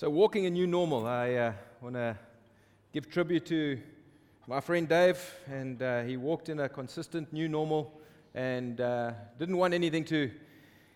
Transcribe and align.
So, 0.00 0.08
walking 0.08 0.46
a 0.46 0.50
new 0.50 0.68
normal, 0.68 1.08
I 1.08 1.34
uh, 1.34 1.52
want 1.80 1.96
to 1.96 2.16
give 2.92 3.10
tribute 3.10 3.44
to 3.46 3.80
my 4.46 4.60
friend 4.60 4.88
Dave, 4.88 5.18
and 5.50 5.82
uh, 5.82 6.04
he 6.04 6.16
walked 6.16 6.48
in 6.48 6.60
a 6.60 6.68
consistent 6.68 7.32
new 7.32 7.48
normal 7.48 8.00
and 8.32 8.80
uh, 8.80 9.10
didn't 9.40 9.56
want 9.56 9.74
anything 9.74 10.04
to 10.04 10.30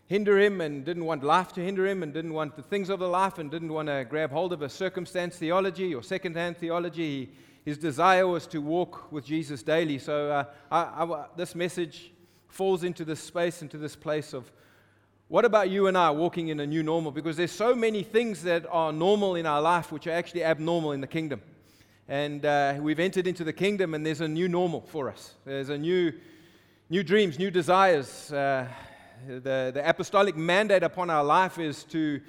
hinder 0.07 0.39
him, 0.39 0.61
and 0.61 0.85
didn't 0.85 1.05
want 1.05 1.25
life 1.25 1.53
to 1.55 1.61
hinder 1.61 1.85
him, 1.85 2.05
and 2.05 2.15
didn't 2.15 2.33
want 2.33 2.55
the 2.55 2.63
things 2.63 2.91
of 2.91 3.01
the 3.01 3.09
life, 3.09 3.39
and 3.39 3.51
didn't 3.51 3.73
want 3.73 3.89
to 3.89 4.07
grab 4.09 4.31
hold 4.31 4.53
of 4.53 4.63
a 4.63 4.69
circumstance 4.69 5.35
theology 5.35 5.97
or 5.97 6.03
second 6.05 6.37
hand 6.37 6.57
theology. 6.57 7.27
He, 7.27 7.33
his 7.65 7.79
desire 7.79 8.29
was 8.29 8.47
to 8.47 8.59
walk 8.59 9.11
with 9.11 9.25
Jesus 9.25 9.65
daily. 9.65 9.99
So, 9.99 10.31
uh, 10.31 10.45
I, 10.71 11.03
I, 11.03 11.25
this 11.37 11.57
message 11.57 12.13
falls 12.47 12.85
into 12.85 13.05
this 13.05 13.19
space, 13.19 13.63
into 13.63 13.79
this 13.79 13.97
place 13.97 14.33
of 14.33 14.53
what 15.33 15.47
about 15.47 15.71
you 15.71 15.87
and 15.87 15.97
I 15.97 16.11
walking 16.11 16.49
in 16.49 16.61
a 16.61 16.67
new 16.67 16.83
normal? 16.83 17.11
Because 17.11 17.39
there's 17.39 17.51
so 17.51 17.75
many 17.75 18.03
things 18.03 18.43
that 18.43 18.67
are 18.71 18.93
normal 18.93 19.37
in 19.37 19.47
our 19.47 19.63
life 19.63 19.91
which 19.91 20.07
are 20.07 20.11
actually 20.11 20.45
abnormal 20.45 20.93
in 20.93 21.01
the 21.01 21.07
kingdom. 21.07 21.41
And 22.07 22.45
uh, 22.45 22.75
we've 22.79 23.01
entered 23.01 23.27
into 23.27 23.43
the 23.43 23.53
kingdom, 23.55 23.95
and 23.95 24.05
there's 24.05 24.21
a 24.21 24.29
new 24.29 24.47
normal 24.47 24.83
for 24.83 25.09
us. 25.09 25.33
There's 25.47 25.71
a 25.71 25.79
new, 25.79 26.13
new 26.91 27.03
dreams, 27.03 27.39
new 27.39 27.51
desires. 27.51 28.31
Uh, 28.31 28.69
the, 29.27 29.71
the 29.73 29.83
apostolic 29.89 30.37
mandate 30.37 30.83
upon 30.83 31.09
our 31.09 31.25
life 31.25 31.59
is 31.59 31.85
to 31.85 32.21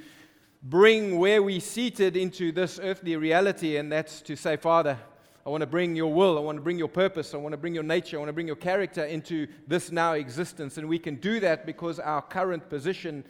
bring 0.62 1.20
where 1.20 1.44
we 1.44 1.60
seated 1.60 2.16
into 2.16 2.54
this 2.54 2.80
earthly 2.82 3.18
reality, 3.18 3.76
and 3.76 3.92
that's 3.92 4.22
to 4.22 4.38
say, 4.38 4.56
Father, 4.56 4.98
I 5.46 5.50
want 5.50 5.62
to 5.62 5.68
bring 5.68 5.94
your 5.96 6.14
will. 6.14 6.38
I 6.38 6.42
want 6.42 6.58
to 6.58 6.62
bring 6.62 6.78
your 6.78 6.88
purpose. 6.88 7.34
I 7.34 7.38
want 7.38 7.52
to 7.52 7.58
bring 7.58 7.74
your 7.74 7.84
nature. 7.84 8.16
I 8.16 8.20
want 8.20 8.30
to 8.30 8.34
bring 8.34 8.48
your 8.48 8.56
character 8.56 9.04
into 9.04 9.48
this 9.68 9.92
now 9.92 10.14
existence. 10.14 10.78
And 10.78 10.88
we 10.88 10.98
can 10.98 11.16
do 11.16 11.42
that 11.42 11.66
because 11.66 12.00
our 12.00 12.22
current 12.22 12.70
position 12.70 13.26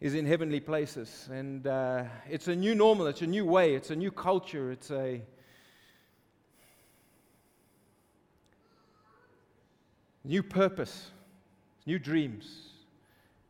is 0.00 0.14
in 0.14 0.24
heavenly 0.24 0.60
places. 0.60 1.28
And 1.30 1.66
uh, 1.66 2.04
it's 2.30 2.48
a 2.48 2.56
new 2.56 2.74
normal. 2.74 3.06
It's 3.06 3.20
a 3.20 3.26
new 3.26 3.44
way. 3.44 3.74
It's 3.74 3.90
a 3.90 3.96
new 3.96 4.10
culture. 4.10 4.70
It's 4.72 4.90
a. 4.90 5.20
New 10.24 10.42
purpose, 10.42 11.10
new 11.84 11.98
dreams. 11.98 12.70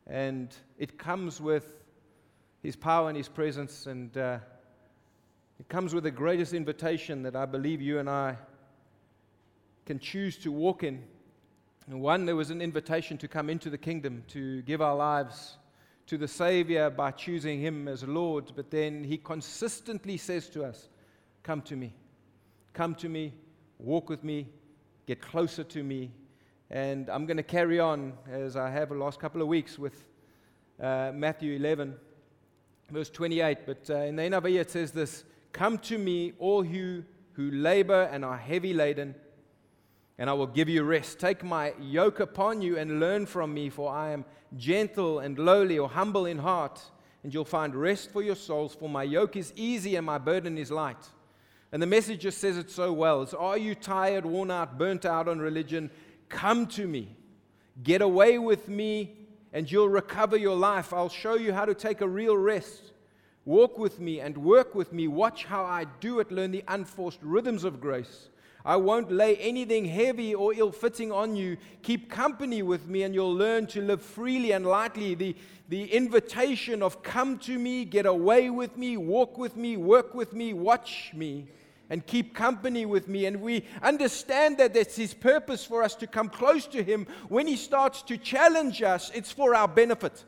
And 0.07 0.55
it 0.79 0.99
comes 0.99 1.41
with 1.41 1.67
His 2.63 2.77
power 2.77 3.09
and 3.09 3.17
His 3.17 3.29
presence. 3.29 3.87
And 3.87 4.17
uh, 4.19 4.39
it 5.59 5.69
comes 5.69 5.95
with 5.95 6.05
the 6.05 6.11
greatest 6.11 6.53
invitation 6.53 7.23
that 7.23 7.35
I 7.35 7.47
believe 7.47 7.81
you 7.81 7.99
and 7.99 8.11
I 8.11 8.37
can 9.87 9.99
choose 9.99 10.37
to 10.39 10.53
walk 10.53 10.83
in. 10.83 11.03
And 11.87 12.01
one, 12.01 12.27
there 12.27 12.37
was 12.37 12.51
an 12.51 12.61
invitation 12.61 13.17
to 13.19 13.29
come 13.29 13.49
into 13.49 13.71
the 13.71 13.79
kingdom, 13.79 14.25
to 14.29 14.61
give 14.63 14.83
our 14.83 14.95
lives 14.95 15.57
to 16.09 16.19
the 16.19 16.29
Savior 16.29 16.91
by 16.91 17.11
choosing 17.11 17.61
Him 17.61 17.89
as 17.89 18.05
Lord. 18.05 18.53
But 18.55 18.71
then 18.71 19.03
He 19.03 19.17
consistently 19.17 20.17
says 20.17 20.49
to 20.51 20.65
us, 20.65 20.89
Come 21.43 21.63
to 21.63 21.77
me. 21.77 21.95
Come 22.75 22.95
to 22.97 23.09
me. 23.09 23.33
Walk 23.79 24.11
with 24.11 24.25
me. 24.25 24.49
Get 25.07 25.23
closer 25.23 25.65
to 25.65 25.83
me. 25.83 26.11
And 26.71 27.09
I'm 27.09 27.25
going 27.25 27.37
to 27.37 27.45
carry 27.45 27.79
on, 27.79 28.15
as 28.29 28.57
I 28.57 28.69
have 28.71 28.89
the 28.89 28.97
last 28.97 29.21
couple 29.21 29.41
of 29.41 29.49
weeks, 29.49 29.79
with 29.79 30.05
uh, 30.83 31.13
Matthew 31.15 31.55
11, 31.55 31.95
verse 32.91 33.09
28. 33.09 33.59
But 33.65 33.89
uh, 33.89 33.99
in 33.99 34.17
the 34.17 34.23
NIV, 34.25 34.61
it 34.61 34.71
says 34.71 34.91
this 34.91 35.25
Come 35.57 35.79
to 35.79 35.97
me, 35.97 36.35
all 36.39 36.63
you 36.63 37.07
who 37.33 37.51
labor 37.51 38.11
and 38.13 38.27
are 38.27 38.37
heavy 38.37 38.75
laden, 38.75 39.15
and 40.19 40.29
I 40.29 40.35
will 40.35 40.47
give 40.47 40.69
you 40.69 40.83
rest. 40.83 41.19
Take 41.19 41.43
my 41.43 41.73
yoke 41.81 42.21
upon 42.21 42.61
you 42.61 42.77
and 42.77 43.01
learn 43.01 43.25
from 43.25 43.55
me, 43.55 43.71
for 43.71 43.91
I 43.91 44.11
am 44.11 44.27
gentle 44.59 45.21
and 45.21 45.39
lowly 45.39 45.79
or 45.79 45.89
humble 45.89 46.27
in 46.27 46.37
heart, 46.37 46.83
and 47.23 47.33
you'll 47.33 47.47
find 47.47 47.75
rest 47.75 48.11
for 48.13 48.21
your 48.23 48.35
souls. 48.35 48.75
For 48.75 48.91
my 48.91 49.03
yoke 49.03 49.35
is 49.35 49.55
easy 49.57 49.97
and 49.97 50.05
my 50.05 50.19
burden 50.19 50.59
is 50.59 50.71
light. 50.71 51.09
And 51.73 51.81
the 51.81 51.87
message 51.87 52.21
just 52.21 52.37
says 52.37 52.59
it 52.59 52.71
so 52.71 52.93
well. 52.93 53.23
It's 53.23 53.33
Are 53.33 53.57
you 53.57 53.75
tired, 53.75 54.27
worn 54.27 54.51
out, 54.51 54.77
burnt 54.77 55.07
out 55.07 55.27
on 55.27 55.39
religion? 55.39 55.91
Come 56.29 56.67
to 56.67 56.87
me. 56.87 57.17
Get 57.83 58.03
away 58.03 58.39
with 58.39 58.69
me, 58.69 59.17
and 59.55 59.73
you'll 59.73 59.89
recover 59.89 60.37
your 60.37 60.57
life. 60.57 60.93
I'll 60.93 61.09
show 61.09 61.37
you 61.37 61.55
how 61.55 61.65
to 61.65 61.75
take 61.75 62.03
a 62.03 62.09
real 62.09 62.37
rest. 62.37 62.93
Walk 63.47 63.79
with 63.79 64.01
me 64.01 64.19
and 64.19 64.37
work 64.37 64.75
with 64.75 64.93
me. 64.93 65.07
Watch 65.07 65.45
how 65.45 65.65
I 65.65 65.87
do 66.01 66.19
it. 66.19 66.33
Learn 66.33 66.51
the 66.51 66.65
unforced 66.67 67.21
rhythms 67.23 67.63
of 67.63 67.81
grace. 67.81 68.29
I 68.65 68.75
won't 68.75 69.13
lay 69.13 69.37
anything 69.37 69.85
heavy 69.85 70.35
or 70.35 70.53
ill 70.53 70.73
fitting 70.73 71.13
on 71.13 71.37
you. 71.37 71.57
Keep 71.83 72.11
company 72.11 72.63
with 72.63 72.89
me, 72.89 73.05
and 73.05 73.15
you'll 73.15 73.33
learn 73.33 73.69
to 73.69 73.81
live 73.81 74.03
freely 74.03 74.51
and 74.51 74.67
lightly. 74.67 75.15
The, 75.15 75.37
the 75.69 75.85
invitation 75.93 76.83
of 76.83 77.05
come 77.05 77.39
to 77.39 77.57
me, 77.57 77.85
get 77.85 78.05
away 78.05 78.51
with 78.51 78.77
me, 78.77 78.97
walk 78.97 79.39
with 79.39 79.57
me, 79.57 79.77
work 79.77 80.13
with 80.13 80.33
me, 80.33 80.53
watch 80.53 81.13
me, 81.15 81.47
and 81.89 82.05
keep 82.05 82.35
company 82.35 82.85
with 82.85 83.07
me. 83.07 83.27
And 83.27 83.41
we 83.41 83.65
understand 83.81 84.59
that 84.59 84.75
that's 84.75 84.97
His 84.97 85.15
purpose 85.15 85.65
for 85.65 85.85
us 85.85 85.95
to 85.95 86.09
come 86.09 86.29
close 86.29 86.67
to 86.67 86.83
Him. 86.83 87.07
When 87.29 87.47
He 87.47 87.55
starts 87.55 88.03
to 88.03 88.19
challenge 88.19 88.83
us, 88.83 89.13
it's 89.15 89.31
for 89.31 89.55
our 89.55 89.69
benefit. 89.69 90.25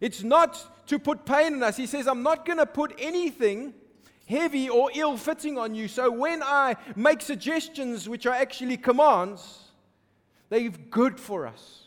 It's 0.00 0.24
not 0.24 0.60
to 0.86 0.98
put 0.98 1.24
pain 1.24 1.54
in 1.54 1.62
us. 1.62 1.76
He 1.76 1.86
says, 1.86 2.06
I'm 2.06 2.22
not 2.22 2.44
going 2.44 2.58
to 2.58 2.66
put 2.66 2.94
anything 2.98 3.74
heavy 4.26 4.68
or 4.68 4.90
ill 4.94 5.16
fitting 5.16 5.58
on 5.58 5.74
you. 5.74 5.88
So 5.88 6.10
when 6.10 6.42
I 6.42 6.76
make 6.96 7.20
suggestions 7.20 8.08
which 8.08 8.26
are 8.26 8.34
actually 8.34 8.76
commands, 8.76 9.60
they're 10.48 10.68
good 10.68 11.18
for 11.18 11.46
us. 11.46 11.82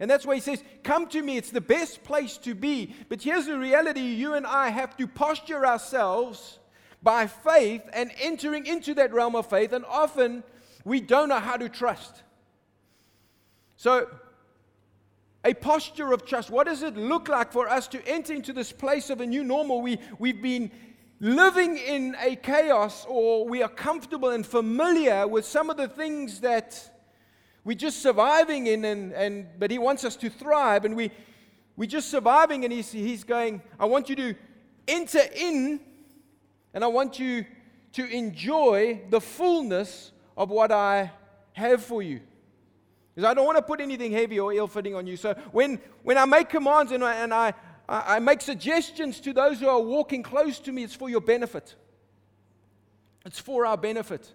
And 0.00 0.10
that's 0.10 0.26
why 0.26 0.34
he 0.34 0.40
says, 0.40 0.64
Come 0.82 1.06
to 1.08 1.22
me. 1.22 1.36
It's 1.36 1.50
the 1.50 1.60
best 1.60 2.02
place 2.02 2.36
to 2.38 2.54
be. 2.54 2.94
But 3.08 3.22
here's 3.22 3.46
the 3.46 3.58
reality 3.58 4.00
you 4.00 4.34
and 4.34 4.46
I 4.46 4.70
have 4.70 4.96
to 4.96 5.06
posture 5.06 5.64
ourselves 5.64 6.58
by 7.02 7.26
faith 7.26 7.82
and 7.92 8.10
entering 8.20 8.66
into 8.66 8.94
that 8.94 9.12
realm 9.12 9.36
of 9.36 9.48
faith. 9.48 9.72
And 9.72 9.84
often 9.84 10.42
we 10.84 11.00
don't 11.00 11.28
know 11.28 11.38
how 11.38 11.56
to 11.56 11.68
trust. 11.68 12.22
So 13.76 14.08
a 15.44 15.54
posture 15.54 16.12
of 16.12 16.24
trust. 16.24 16.50
What 16.50 16.66
does 16.66 16.82
it 16.82 16.96
look 16.96 17.28
like 17.28 17.52
for 17.52 17.68
us 17.68 17.88
to 17.88 18.06
enter 18.06 18.32
into 18.32 18.52
this 18.52 18.72
place 18.72 19.10
of 19.10 19.20
a 19.20 19.26
new 19.26 19.42
normal? 19.42 19.82
We, 19.82 19.98
we've 20.18 20.40
been 20.40 20.70
living 21.20 21.76
in 21.76 22.16
a 22.20 22.36
chaos, 22.36 23.06
or 23.08 23.46
we 23.46 23.62
are 23.62 23.68
comfortable 23.68 24.30
and 24.30 24.44
familiar 24.46 25.26
with 25.26 25.44
some 25.44 25.70
of 25.70 25.76
the 25.76 25.88
things 25.88 26.40
that 26.40 26.90
we're 27.64 27.76
just 27.76 28.02
surviving 28.02 28.66
in, 28.66 28.84
and, 28.84 29.12
and, 29.12 29.46
but 29.58 29.70
He 29.70 29.78
wants 29.78 30.04
us 30.04 30.16
to 30.16 30.30
thrive, 30.30 30.84
and 30.84 30.96
we, 30.96 31.10
we're 31.76 31.86
just 31.86 32.10
surviving, 32.10 32.64
and 32.64 32.72
he's, 32.72 32.90
he's 32.90 33.24
going, 33.24 33.62
I 33.78 33.86
want 33.86 34.08
you 34.08 34.16
to 34.16 34.34
enter 34.88 35.22
in, 35.34 35.80
and 36.74 36.84
I 36.84 36.88
want 36.88 37.18
you 37.18 37.46
to 37.92 38.06
enjoy 38.06 39.02
the 39.10 39.20
fullness 39.20 40.12
of 40.36 40.50
what 40.50 40.72
I 40.72 41.12
have 41.52 41.84
for 41.84 42.02
you. 42.02 42.20
Because 43.14 43.30
I 43.30 43.34
don't 43.34 43.44
want 43.44 43.58
to 43.58 43.62
put 43.62 43.80
anything 43.80 44.12
heavy 44.12 44.40
or 44.40 44.52
ill 44.52 44.66
fitting 44.66 44.94
on 44.94 45.06
you. 45.06 45.16
So 45.16 45.34
when, 45.52 45.78
when 46.02 46.16
I 46.16 46.24
make 46.24 46.48
commands 46.48 46.92
and, 46.92 47.04
I, 47.04 47.14
and 47.16 47.34
I, 47.34 47.52
I 47.88 48.18
make 48.20 48.40
suggestions 48.40 49.20
to 49.20 49.32
those 49.32 49.60
who 49.60 49.68
are 49.68 49.80
walking 49.80 50.22
close 50.22 50.58
to 50.60 50.72
me, 50.72 50.84
it's 50.84 50.94
for 50.94 51.10
your 51.10 51.20
benefit. 51.20 51.74
It's 53.26 53.38
for 53.38 53.66
our 53.66 53.76
benefit. 53.76 54.32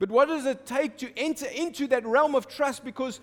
But 0.00 0.10
what 0.10 0.28
does 0.28 0.46
it 0.46 0.66
take 0.66 0.96
to 0.98 1.16
enter 1.16 1.46
into 1.46 1.86
that 1.88 2.04
realm 2.06 2.34
of 2.34 2.48
trust? 2.48 2.84
Because 2.84 3.20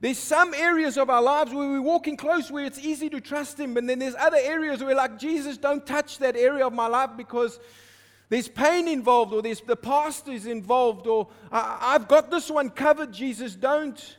there's 0.00 0.18
some 0.18 0.52
areas 0.52 0.98
of 0.98 1.10
our 1.10 1.22
lives 1.22 1.54
where 1.54 1.68
we're 1.68 1.80
walking 1.80 2.16
close 2.16 2.50
where 2.50 2.64
it's 2.64 2.78
easy 2.78 3.08
to 3.10 3.20
trust 3.20 3.60
Him, 3.60 3.76
and 3.76 3.88
then 3.88 4.00
there's 4.00 4.16
other 4.16 4.38
areas 4.38 4.82
where 4.82 4.96
like, 4.96 5.18
Jesus, 5.18 5.56
don't 5.56 5.86
touch 5.86 6.18
that 6.18 6.34
area 6.34 6.66
of 6.66 6.72
my 6.72 6.88
life 6.88 7.10
because 7.16 7.60
there's 8.32 8.48
pain 8.48 8.88
involved, 8.88 9.34
or 9.34 9.42
there's 9.42 9.60
the 9.60 9.76
pastor 9.76 10.32
is 10.32 10.46
involved, 10.46 11.06
or 11.06 11.28
I've 11.50 12.08
got 12.08 12.30
this 12.30 12.50
one 12.50 12.70
covered, 12.70 13.12
Jesus. 13.12 13.54
Don't 13.54 14.16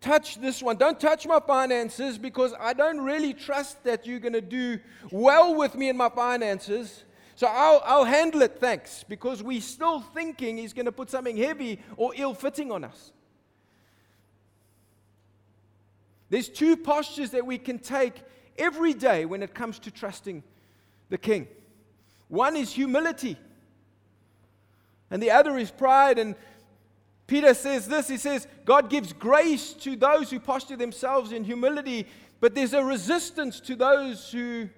touch 0.00 0.40
this 0.40 0.60
one. 0.60 0.76
Don't 0.76 0.98
touch 0.98 1.24
my 1.24 1.38
finances 1.38 2.18
because 2.18 2.52
I 2.58 2.72
don't 2.72 3.00
really 3.00 3.32
trust 3.32 3.84
that 3.84 4.08
you're 4.08 4.18
going 4.18 4.32
to 4.32 4.40
do 4.40 4.80
well 5.12 5.54
with 5.54 5.76
me 5.76 5.88
and 5.88 5.96
my 5.96 6.08
finances. 6.08 7.04
So 7.36 7.46
I'll, 7.46 7.80
I'll 7.84 8.04
handle 8.04 8.42
it, 8.42 8.58
thanks, 8.58 9.04
because 9.04 9.40
we're 9.40 9.60
still 9.60 10.00
thinking 10.00 10.58
he's 10.58 10.72
going 10.72 10.86
to 10.86 10.92
put 10.92 11.08
something 11.08 11.36
heavy 11.36 11.78
or 11.96 12.12
ill 12.16 12.34
fitting 12.34 12.72
on 12.72 12.82
us. 12.82 13.12
There's 16.28 16.48
two 16.48 16.76
postures 16.76 17.30
that 17.30 17.46
we 17.46 17.58
can 17.58 17.78
take 17.78 18.20
every 18.58 18.94
day 18.94 19.26
when 19.26 19.44
it 19.44 19.54
comes 19.54 19.78
to 19.78 19.92
trusting 19.92 20.42
the 21.08 21.18
King. 21.18 21.46
One 22.28 22.56
is 22.56 22.72
humility, 22.72 23.36
and 25.10 25.22
the 25.22 25.30
other 25.30 25.56
is 25.56 25.70
pride. 25.70 26.18
And 26.18 26.34
Peter 27.26 27.54
says 27.54 27.86
this 27.86 28.08
he 28.08 28.16
says, 28.16 28.46
God 28.64 28.90
gives 28.90 29.12
grace 29.12 29.72
to 29.74 29.96
those 29.96 30.30
who 30.30 30.40
posture 30.40 30.76
themselves 30.76 31.32
in 31.32 31.44
humility, 31.44 32.06
but 32.40 32.54
there's 32.54 32.74
a 32.74 32.84
resistance 32.84 33.60
to 33.60 33.76
those 33.76 34.30
who 34.30 34.68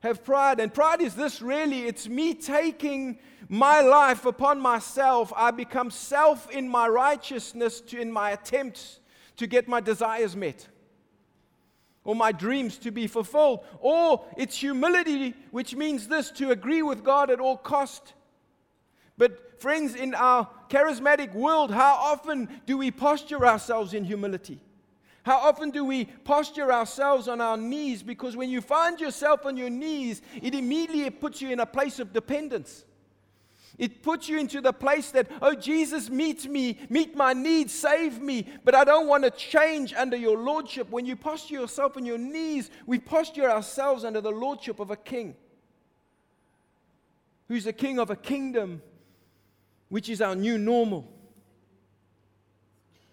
have 0.00 0.22
pride. 0.22 0.60
And 0.60 0.72
pride 0.72 1.00
is 1.00 1.14
this 1.14 1.40
really 1.40 1.86
it's 1.86 2.08
me 2.08 2.34
taking 2.34 3.18
my 3.48 3.80
life 3.80 4.26
upon 4.26 4.60
myself. 4.60 5.32
I 5.36 5.50
become 5.50 5.90
self 5.90 6.50
in 6.50 6.68
my 6.68 6.88
righteousness, 6.88 7.80
to, 7.82 8.00
in 8.00 8.12
my 8.12 8.30
attempts 8.30 9.00
to 9.36 9.46
get 9.46 9.68
my 9.68 9.80
desires 9.80 10.36
met. 10.36 10.68
Or 12.04 12.14
my 12.14 12.30
dreams 12.32 12.78
to 12.78 12.90
be 12.90 13.06
fulfilled. 13.06 13.60
Or 13.80 14.24
it's 14.36 14.56
humility, 14.56 15.34
which 15.50 15.74
means 15.74 16.06
this 16.06 16.30
to 16.32 16.50
agree 16.50 16.82
with 16.82 17.02
God 17.02 17.30
at 17.30 17.40
all 17.40 17.56
cost. 17.56 18.12
But 19.16 19.60
friends, 19.60 19.94
in 19.94 20.14
our 20.14 20.48
charismatic 20.68 21.34
world, 21.34 21.70
how 21.70 21.94
often 21.94 22.48
do 22.66 22.76
we 22.76 22.90
posture 22.90 23.46
ourselves 23.46 23.94
in 23.94 24.04
humility? 24.04 24.60
How 25.24 25.38
often 25.38 25.70
do 25.70 25.86
we 25.86 26.04
posture 26.04 26.70
ourselves 26.70 27.28
on 27.28 27.40
our 27.40 27.56
knees? 27.56 28.02
Because 28.02 28.36
when 28.36 28.50
you 28.50 28.60
find 28.60 29.00
yourself 29.00 29.46
on 29.46 29.56
your 29.56 29.70
knees, 29.70 30.20
it 30.42 30.54
immediately 30.54 31.08
puts 31.08 31.40
you 31.40 31.48
in 31.50 31.60
a 31.60 31.66
place 31.66 31.98
of 31.98 32.12
dependence. 32.12 32.84
It 33.76 34.02
puts 34.02 34.28
you 34.28 34.38
into 34.38 34.60
the 34.60 34.72
place 34.72 35.10
that, 35.10 35.28
oh, 35.42 35.54
Jesus, 35.54 36.08
meet 36.08 36.48
me, 36.48 36.78
meet 36.88 37.16
my 37.16 37.32
needs, 37.32 37.72
save 37.72 38.20
me, 38.20 38.46
but 38.64 38.74
I 38.74 38.84
don't 38.84 39.08
want 39.08 39.24
to 39.24 39.30
change 39.30 39.92
under 39.94 40.16
your 40.16 40.38
lordship. 40.38 40.90
When 40.90 41.06
you 41.06 41.16
posture 41.16 41.54
yourself 41.54 41.96
on 41.96 42.06
your 42.06 42.18
knees, 42.18 42.70
we 42.86 43.00
posture 43.00 43.50
ourselves 43.50 44.04
under 44.04 44.20
the 44.20 44.30
lordship 44.30 44.78
of 44.78 44.90
a 44.90 44.96
king 44.96 45.34
who's 47.48 47.64
the 47.64 47.72
king 47.72 47.98
of 47.98 48.10
a 48.10 48.16
kingdom, 48.16 48.82
which 49.88 50.08
is 50.08 50.20
our 50.20 50.34
new 50.34 50.58
normal. 50.58 51.13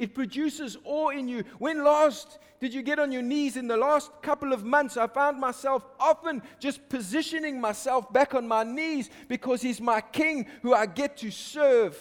It 0.02 0.16
produces 0.16 0.78
awe 0.84 1.10
in 1.10 1.28
you. 1.28 1.44
When 1.60 1.84
last 1.84 2.40
did 2.60 2.74
you 2.74 2.82
get 2.82 2.98
on 2.98 3.12
your 3.12 3.22
knees 3.22 3.56
in 3.56 3.68
the 3.68 3.78
last 3.78 4.10
couple 4.24 4.52
of 4.52 4.66
months? 4.66 4.98
I 4.98 5.06
found 5.06 5.40
myself 5.40 5.86
often 6.00 6.42
just 6.60 6.90
positioning 6.90 7.62
myself 7.62 8.12
back 8.12 8.34
on 8.34 8.48
my 8.48 8.64
knees 8.64 9.12
because 9.28 9.62
He's 9.62 9.80
my 9.80 10.02
King 10.02 10.48
who 10.64 10.74
I 10.74 10.88
get 10.88 11.18
to 11.18 11.30
serve. 11.30 11.96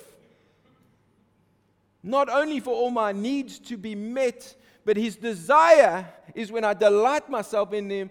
Not 2.02 2.30
only 2.30 2.58
for 2.58 2.74
all 2.74 2.90
my 2.90 3.12
needs 3.12 3.58
to 3.58 3.76
be 3.76 3.94
met, 3.94 4.56
but 4.86 4.96
His 4.96 5.16
desire 5.16 6.08
is 6.34 6.50
when 6.50 6.64
I 6.64 6.72
delight 6.72 7.28
myself 7.28 7.74
in 7.74 7.90
Him, 7.90 8.10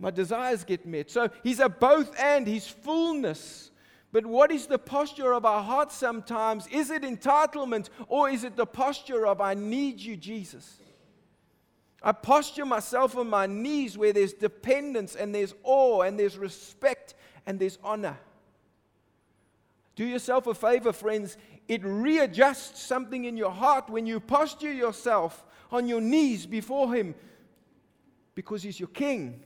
my 0.00 0.10
desires 0.10 0.64
get 0.64 0.84
met. 0.84 1.12
So 1.12 1.30
He's 1.44 1.60
a 1.60 1.68
both 1.68 2.12
and, 2.18 2.44
He's 2.44 2.66
fullness 2.66 3.70
but 4.16 4.24
what 4.24 4.50
is 4.50 4.66
the 4.66 4.78
posture 4.78 5.34
of 5.34 5.44
our 5.44 5.62
heart 5.62 5.92
sometimes? 5.92 6.66
Is 6.68 6.90
it 6.90 7.02
entitlement 7.02 7.90
or 8.08 8.30
is 8.30 8.44
it 8.44 8.56
the 8.56 8.64
posture 8.64 9.26
of, 9.26 9.42
I 9.42 9.52
need 9.52 10.00
you, 10.00 10.16
Jesus? 10.16 10.80
I 12.02 12.12
posture 12.12 12.64
myself 12.64 13.14
on 13.18 13.28
my 13.28 13.44
knees 13.44 13.98
where 13.98 14.14
there's 14.14 14.32
dependence 14.32 15.16
and 15.16 15.34
there's 15.34 15.52
awe 15.64 16.00
and 16.00 16.18
there's 16.18 16.38
respect 16.38 17.14
and 17.44 17.60
there's 17.60 17.76
honor. 17.84 18.18
Do 19.96 20.06
yourself 20.06 20.46
a 20.46 20.54
favor, 20.54 20.94
friends. 20.94 21.36
It 21.68 21.82
readjusts 21.84 22.80
something 22.80 23.26
in 23.26 23.36
your 23.36 23.50
heart 23.50 23.90
when 23.90 24.06
you 24.06 24.18
posture 24.18 24.72
yourself 24.72 25.44
on 25.70 25.88
your 25.88 26.00
knees 26.00 26.46
before 26.46 26.94
Him 26.94 27.14
because 28.34 28.62
He's 28.62 28.80
your 28.80 28.88
King 28.88 29.42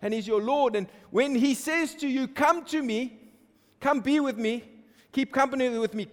and 0.00 0.14
He's 0.14 0.28
your 0.28 0.40
Lord. 0.40 0.76
And 0.76 0.86
when 1.10 1.34
He 1.34 1.54
says 1.54 1.96
to 1.96 2.06
you, 2.06 2.28
Come 2.28 2.64
to 2.66 2.80
me, 2.80 3.18
Come 3.84 4.00
be 4.00 4.18
with 4.18 4.38
me. 4.38 4.64
Keep 5.12 5.30
company 5.30 5.68
with 5.68 5.92
me. 5.92 6.08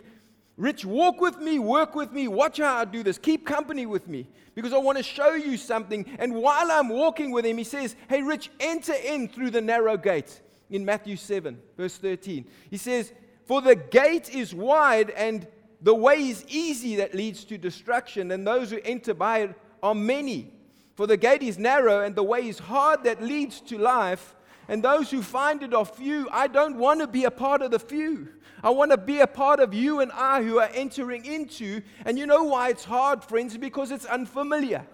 Rich, 0.58 0.84
walk 0.84 1.22
with 1.22 1.38
me, 1.38 1.58
work 1.58 1.96
with 1.96 2.12
me, 2.12 2.28
watch 2.28 2.58
how 2.58 2.76
I 2.76 2.84
do 2.84 3.02
this. 3.02 3.18
Keep 3.18 3.46
company 3.46 3.86
with 3.86 4.10
me 4.10 4.28
because 4.56 4.74
I 4.74 4.78
want 4.78 4.98
to 4.98 5.04
show 5.06 5.36
you 5.36 5.56
something. 5.56 6.06
And 6.20 6.36
while 6.36 6.70
I'm 6.70 6.90
walking 6.90 7.32
with 7.32 7.46
him, 7.46 7.58
he 7.58 7.64
says, 7.64 7.96
Hey, 8.10 8.24
Rich, 8.24 8.52
enter 8.60 8.92
in 8.92 9.30
through 9.30 9.52
the 9.52 9.62
narrow 9.62 9.96
gate 9.96 10.42
in 10.70 10.84
Matthew 10.84 11.16
7, 11.16 11.58
verse 11.78 11.96
13. 11.96 12.46
He 12.70 12.76
says, 12.76 13.14
For 13.46 13.62
the 13.62 13.78
gate 13.78 14.36
is 14.36 14.54
wide 14.54 15.12
and 15.12 15.48
the 15.82 15.96
way 15.96 16.28
is 16.28 16.44
easy 16.50 16.98
that 16.98 17.16
leads 17.16 17.46
to 17.46 17.58
destruction, 17.58 18.32
and 18.32 18.46
those 18.46 18.70
who 18.72 18.82
enter 18.84 19.14
by 19.14 19.44
it 19.44 19.56
are 19.82 19.96
many. 19.96 20.52
For 20.96 21.08
the 21.08 21.16
gate 21.16 21.42
is 21.42 21.58
narrow 21.58 22.02
and 22.02 22.18
the 22.18 22.22
way 22.24 22.50
is 22.50 22.60
hard 22.60 23.06
that 23.06 23.24
leads 23.24 23.62
to 23.62 23.78
life, 23.78 24.36
and 24.68 24.84
those 24.84 25.12
who 25.12 25.22
find 25.22 25.64
it 25.64 25.74
are 25.74 25.86
few. 25.86 26.28
I 26.32 26.48
don't 26.48 26.78
want 26.78 27.02
to 27.02 27.08
be 27.08 27.26
a 27.26 27.32
part 27.32 27.62
of 27.62 27.72
the 27.72 27.80
few. 27.80 28.30
I 28.64 28.70
want 28.70 28.92
to 28.92 28.98
be 28.98 29.20
a 29.20 29.28
part 29.28 29.60
of 29.60 29.74
you 29.74 30.02
and 30.02 30.12
I 30.12 30.44
who 30.44 30.60
are 30.60 30.70
entering 30.74 31.26
into. 31.26 31.82
And 32.06 32.18
you 32.18 32.28
know 32.28 32.44
why 32.44 32.70
it's 32.70 32.86
hard, 32.86 33.24
friends? 33.24 33.58
Because 33.58 33.92
it's 33.92 34.06
unfamiliar. 34.06 34.86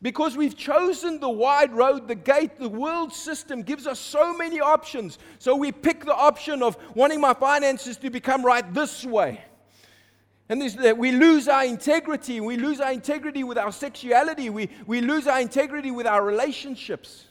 Because 0.00 0.36
we've 0.36 0.56
chosen 0.56 1.20
the 1.20 1.28
wide 1.28 1.72
road, 1.72 2.06
the 2.06 2.14
gate, 2.14 2.58
the 2.58 2.68
world 2.68 3.12
system 3.12 3.62
gives 3.62 3.86
us 3.86 3.98
so 3.98 4.36
many 4.36 4.60
options. 4.60 5.18
So 5.38 5.56
we 5.56 5.72
pick 5.72 6.04
the 6.04 6.14
option 6.14 6.62
of 6.62 6.76
wanting 6.94 7.20
my 7.20 7.34
finances 7.34 7.96
to 7.98 8.10
become 8.10 8.44
right 8.44 8.72
this 8.74 9.04
way. 9.04 9.40
And 10.48 10.62
this, 10.62 10.76
we 10.96 11.10
lose 11.10 11.48
our 11.48 11.64
integrity. 11.64 12.40
We 12.40 12.56
lose 12.56 12.80
our 12.80 12.92
integrity 12.92 13.42
with 13.42 13.58
our 13.58 13.72
sexuality. 13.72 14.50
We, 14.50 14.70
we 14.86 15.00
lose 15.00 15.26
our 15.26 15.40
integrity 15.40 15.90
with 15.90 16.06
our 16.06 16.24
relationships 16.24 17.25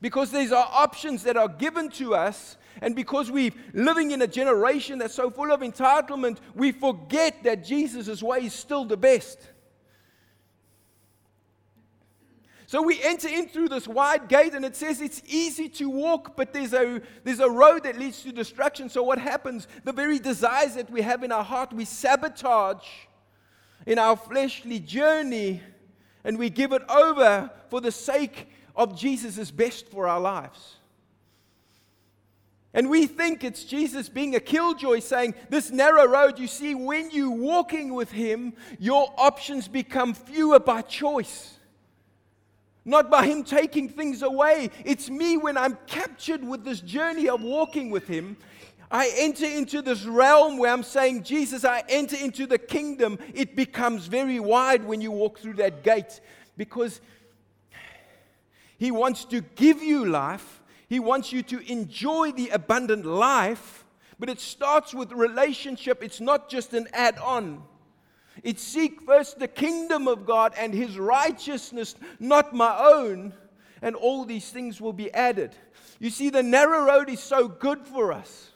because 0.00 0.30
these 0.30 0.52
are 0.52 0.68
options 0.72 1.22
that 1.24 1.36
are 1.36 1.48
given 1.48 1.88
to 1.90 2.14
us. 2.14 2.56
And 2.82 2.96
because 2.96 3.30
we're 3.30 3.52
living 3.72 4.10
in 4.10 4.22
a 4.22 4.26
generation 4.26 4.98
that's 4.98 5.14
so 5.14 5.30
full 5.30 5.52
of 5.52 5.60
entitlement, 5.60 6.38
we 6.54 6.72
forget 6.72 7.42
that 7.44 7.64
Jesus' 7.64 8.22
way 8.22 8.46
is 8.46 8.52
still 8.52 8.84
the 8.84 8.96
best. 8.96 9.38
So 12.66 12.82
we 12.82 13.00
enter 13.02 13.28
in 13.28 13.48
through 13.48 13.68
this 13.68 13.86
wide 13.86 14.28
gate, 14.28 14.54
and 14.54 14.64
it 14.64 14.74
says 14.74 15.00
it's 15.00 15.22
easy 15.26 15.68
to 15.68 15.88
walk, 15.88 16.34
but 16.36 16.52
there's 16.52 16.72
a, 16.72 17.00
there's 17.22 17.38
a 17.38 17.48
road 17.48 17.84
that 17.84 17.96
leads 17.98 18.22
to 18.22 18.32
destruction. 18.32 18.88
So 18.88 19.02
what 19.02 19.18
happens? 19.18 19.68
The 19.84 19.92
very 19.92 20.18
desires 20.18 20.74
that 20.74 20.90
we 20.90 21.02
have 21.02 21.22
in 21.22 21.30
our 21.30 21.44
heart, 21.44 21.72
we 21.72 21.84
sabotage 21.84 22.84
in 23.86 23.98
our 23.98 24.16
fleshly 24.16 24.80
journey, 24.80 25.62
and 26.24 26.38
we 26.38 26.50
give 26.50 26.72
it 26.72 26.82
over 26.88 27.50
for 27.68 27.80
the 27.80 27.92
sake 27.92 28.48
of 28.74 28.98
Jesus 28.98 29.38
is 29.38 29.50
best 29.50 29.88
for 29.88 30.08
our 30.08 30.20
lives. 30.20 30.76
And 32.74 32.90
we 32.90 33.06
think 33.06 33.44
it's 33.44 33.62
Jesus 33.62 34.08
being 34.08 34.34
a 34.34 34.40
killjoy 34.40 34.98
saying, 34.98 35.34
This 35.48 35.70
narrow 35.70 36.06
road, 36.06 36.40
you 36.40 36.48
see, 36.48 36.74
when 36.74 37.10
you're 37.12 37.30
walking 37.30 37.94
with 37.94 38.10
Him, 38.10 38.52
your 38.80 39.14
options 39.16 39.68
become 39.68 40.12
fewer 40.12 40.58
by 40.58 40.82
choice, 40.82 41.54
not 42.84 43.12
by 43.12 43.26
Him 43.26 43.44
taking 43.44 43.88
things 43.88 44.22
away. 44.22 44.70
It's 44.84 45.08
me 45.08 45.36
when 45.36 45.56
I'm 45.56 45.78
captured 45.86 46.42
with 46.42 46.64
this 46.64 46.80
journey 46.80 47.28
of 47.28 47.42
walking 47.42 47.90
with 47.90 48.08
Him. 48.08 48.36
I 48.90 49.12
enter 49.18 49.46
into 49.46 49.80
this 49.80 50.04
realm 50.04 50.58
where 50.58 50.72
I'm 50.72 50.82
saying, 50.82 51.22
Jesus, 51.22 51.64
I 51.64 51.84
enter 51.88 52.16
into 52.16 52.44
the 52.44 52.58
kingdom. 52.58 53.18
It 53.34 53.54
becomes 53.54 54.06
very 54.06 54.40
wide 54.40 54.84
when 54.84 55.00
you 55.00 55.12
walk 55.12 55.38
through 55.38 55.54
that 55.54 55.84
gate 55.84 56.20
because 56.56 57.00
he 58.84 58.90
wants 58.90 59.24
to 59.24 59.40
give 59.40 59.82
you 59.82 60.04
life. 60.04 60.60
He 60.90 61.00
wants 61.00 61.32
you 61.32 61.42
to 61.44 61.72
enjoy 61.72 62.32
the 62.32 62.50
abundant 62.50 63.06
life. 63.06 63.86
But 64.18 64.28
it 64.28 64.38
starts 64.38 64.92
with 64.92 65.10
relationship. 65.10 66.02
It's 66.02 66.20
not 66.20 66.50
just 66.50 66.74
an 66.74 66.88
add 66.92 67.18
on. 67.18 67.62
It's 68.42 68.62
seek 68.62 69.00
first 69.06 69.38
the 69.38 69.48
kingdom 69.48 70.06
of 70.06 70.26
God 70.26 70.52
and 70.58 70.74
his 70.74 70.98
righteousness, 70.98 71.94
not 72.20 72.54
my 72.54 72.76
own, 72.78 73.32
and 73.80 73.96
all 73.96 74.26
these 74.26 74.50
things 74.50 74.82
will 74.82 74.92
be 74.92 75.10
added. 75.14 75.56
You 75.98 76.10
see, 76.10 76.28
the 76.28 76.42
narrow 76.42 76.84
road 76.84 77.08
is 77.08 77.20
so 77.20 77.48
good 77.48 77.86
for 77.86 78.12
us 78.12 78.50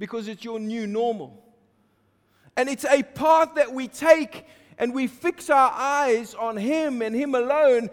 because 0.00 0.26
it's 0.26 0.42
your 0.42 0.58
new 0.58 0.88
normal. 0.88 1.40
And 2.56 2.68
it's 2.68 2.84
a 2.84 3.04
path 3.04 3.54
that 3.54 3.72
we 3.72 3.86
take 3.86 4.46
and 4.78 4.94
we 4.94 5.06
fix 5.06 5.50
our 5.50 5.70
eyes 5.72 6.34
on 6.34 6.56
Him 6.56 7.02
and 7.02 7.14
Him 7.14 7.34
alone. 7.34 7.90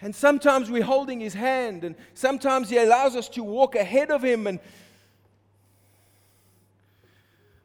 And 0.00 0.14
sometimes 0.14 0.70
we're 0.70 0.82
holding 0.82 1.20
His 1.20 1.34
hand, 1.34 1.84
and 1.84 1.94
sometimes 2.14 2.68
He 2.68 2.78
allows 2.78 3.16
us 3.16 3.28
to 3.30 3.42
walk 3.42 3.74
ahead 3.74 4.10
of 4.10 4.22
Him. 4.24 4.46
And 4.46 4.60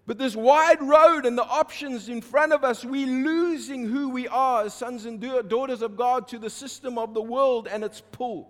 but 0.05 0.17
this 0.17 0.38
wide 0.38 0.81
road 0.81 1.25
and 1.25 1.38
the 1.38 1.43
options 1.43 2.07
in 2.07 2.22
front 2.22 2.53
of 2.53 2.63
us, 2.63 2.86
we're 2.86 3.05
losing 3.05 3.86
who 3.86 4.07
we 4.07 4.25
are 4.29 4.63
as 4.63 4.74
sons 4.74 5.05
and 5.05 5.19
daughters 5.50 5.81
of 5.81 5.98
God 5.98 6.29
to 6.29 6.39
the 6.39 6.50
system 6.50 6.98
of 6.98 7.13
the 7.13 7.22
world 7.22 7.67
and 7.67 7.84
its 7.84 8.01
pull. 8.13 8.50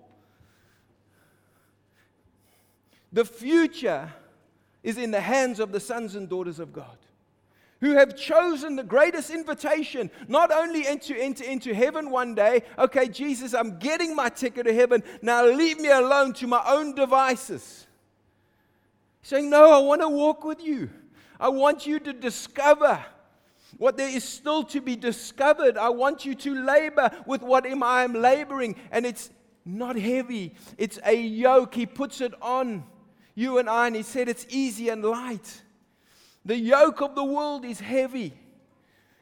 The 3.12 3.26
future 3.26 4.14
is 4.84 5.00
in 5.00 5.10
the 5.10 5.20
hands 5.20 5.60
of 5.60 5.72
the 5.72 5.80
sons 5.80 6.16
and 6.16 6.30
daughters 6.30 6.60
of 6.60 6.72
God 6.72 6.98
who 7.80 7.94
have 7.94 8.16
chosen 8.16 8.76
the 8.76 8.84
greatest 8.84 9.30
invitation, 9.30 10.10
not 10.28 10.52
only 10.52 10.84
to 10.84 11.18
enter 11.18 11.44
into 11.44 11.74
heaven 11.74 12.10
one 12.10 12.34
day, 12.34 12.64
okay, 12.78 13.08
Jesus, 13.08 13.54
I'm 13.54 13.78
getting 13.78 14.16
my 14.16 14.30
ticket 14.30 14.66
to 14.66 14.74
heaven, 14.74 15.04
now 15.22 15.46
leave 15.46 15.80
me 15.80 15.90
alone 15.90 16.34
to 16.34 16.48
my 16.48 16.64
own 16.68 16.96
devices. 16.96 17.86
Saying, 19.22 19.50
No, 19.50 19.72
I 19.72 19.80
want 19.80 20.02
to 20.02 20.10
walk 20.10 20.44
with 20.44 20.64
you. 20.64 20.90
I 21.40 21.50
want 21.50 21.86
you 21.86 22.00
to 22.00 22.14
discover 22.14 23.04
what 23.78 23.98
there 23.98 24.10
is 24.10 24.24
still 24.24 24.64
to 24.64 24.82
be 24.82 24.96
discovered. 24.96 25.78
I 25.78 25.90
want 25.90 26.26
you 26.26 26.34
to 26.34 26.64
labor 26.64 27.12
with 27.28 27.42
what 27.42 27.66
I 27.66 28.04
am 28.04 28.14
laboring, 28.14 28.76
and 28.92 29.06
it's 29.06 29.30
not 29.66 29.98
heavy, 29.98 30.56
it's 30.78 30.98
a 31.06 31.14
yoke. 31.14 31.76
He 31.76 31.86
puts 31.86 32.22
it 32.22 32.34
on 32.42 32.86
you 33.36 33.60
and 33.60 33.70
I, 33.70 33.88
and 33.88 33.96
He 33.96 34.02
said 34.02 34.30
it's 34.30 34.48
easy 34.50 34.90
and 34.90 35.04
light. 35.04 35.62
The 36.46 36.58
yoke 36.58 37.02
of 37.02 37.16
the 37.16 37.24
world 37.24 37.66
is 37.66 37.80
heavy. 37.80 38.34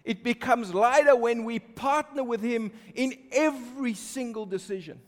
it 0.04 0.24
becomes 0.24 0.74
lighter 0.74 1.16
when 1.16 1.44
we 1.44 1.58
partner 1.58 2.24
with 2.24 2.42
Him 2.42 2.72
in 2.94 3.18
every 3.32 3.96
single 3.96 4.46
decision. 4.46 5.00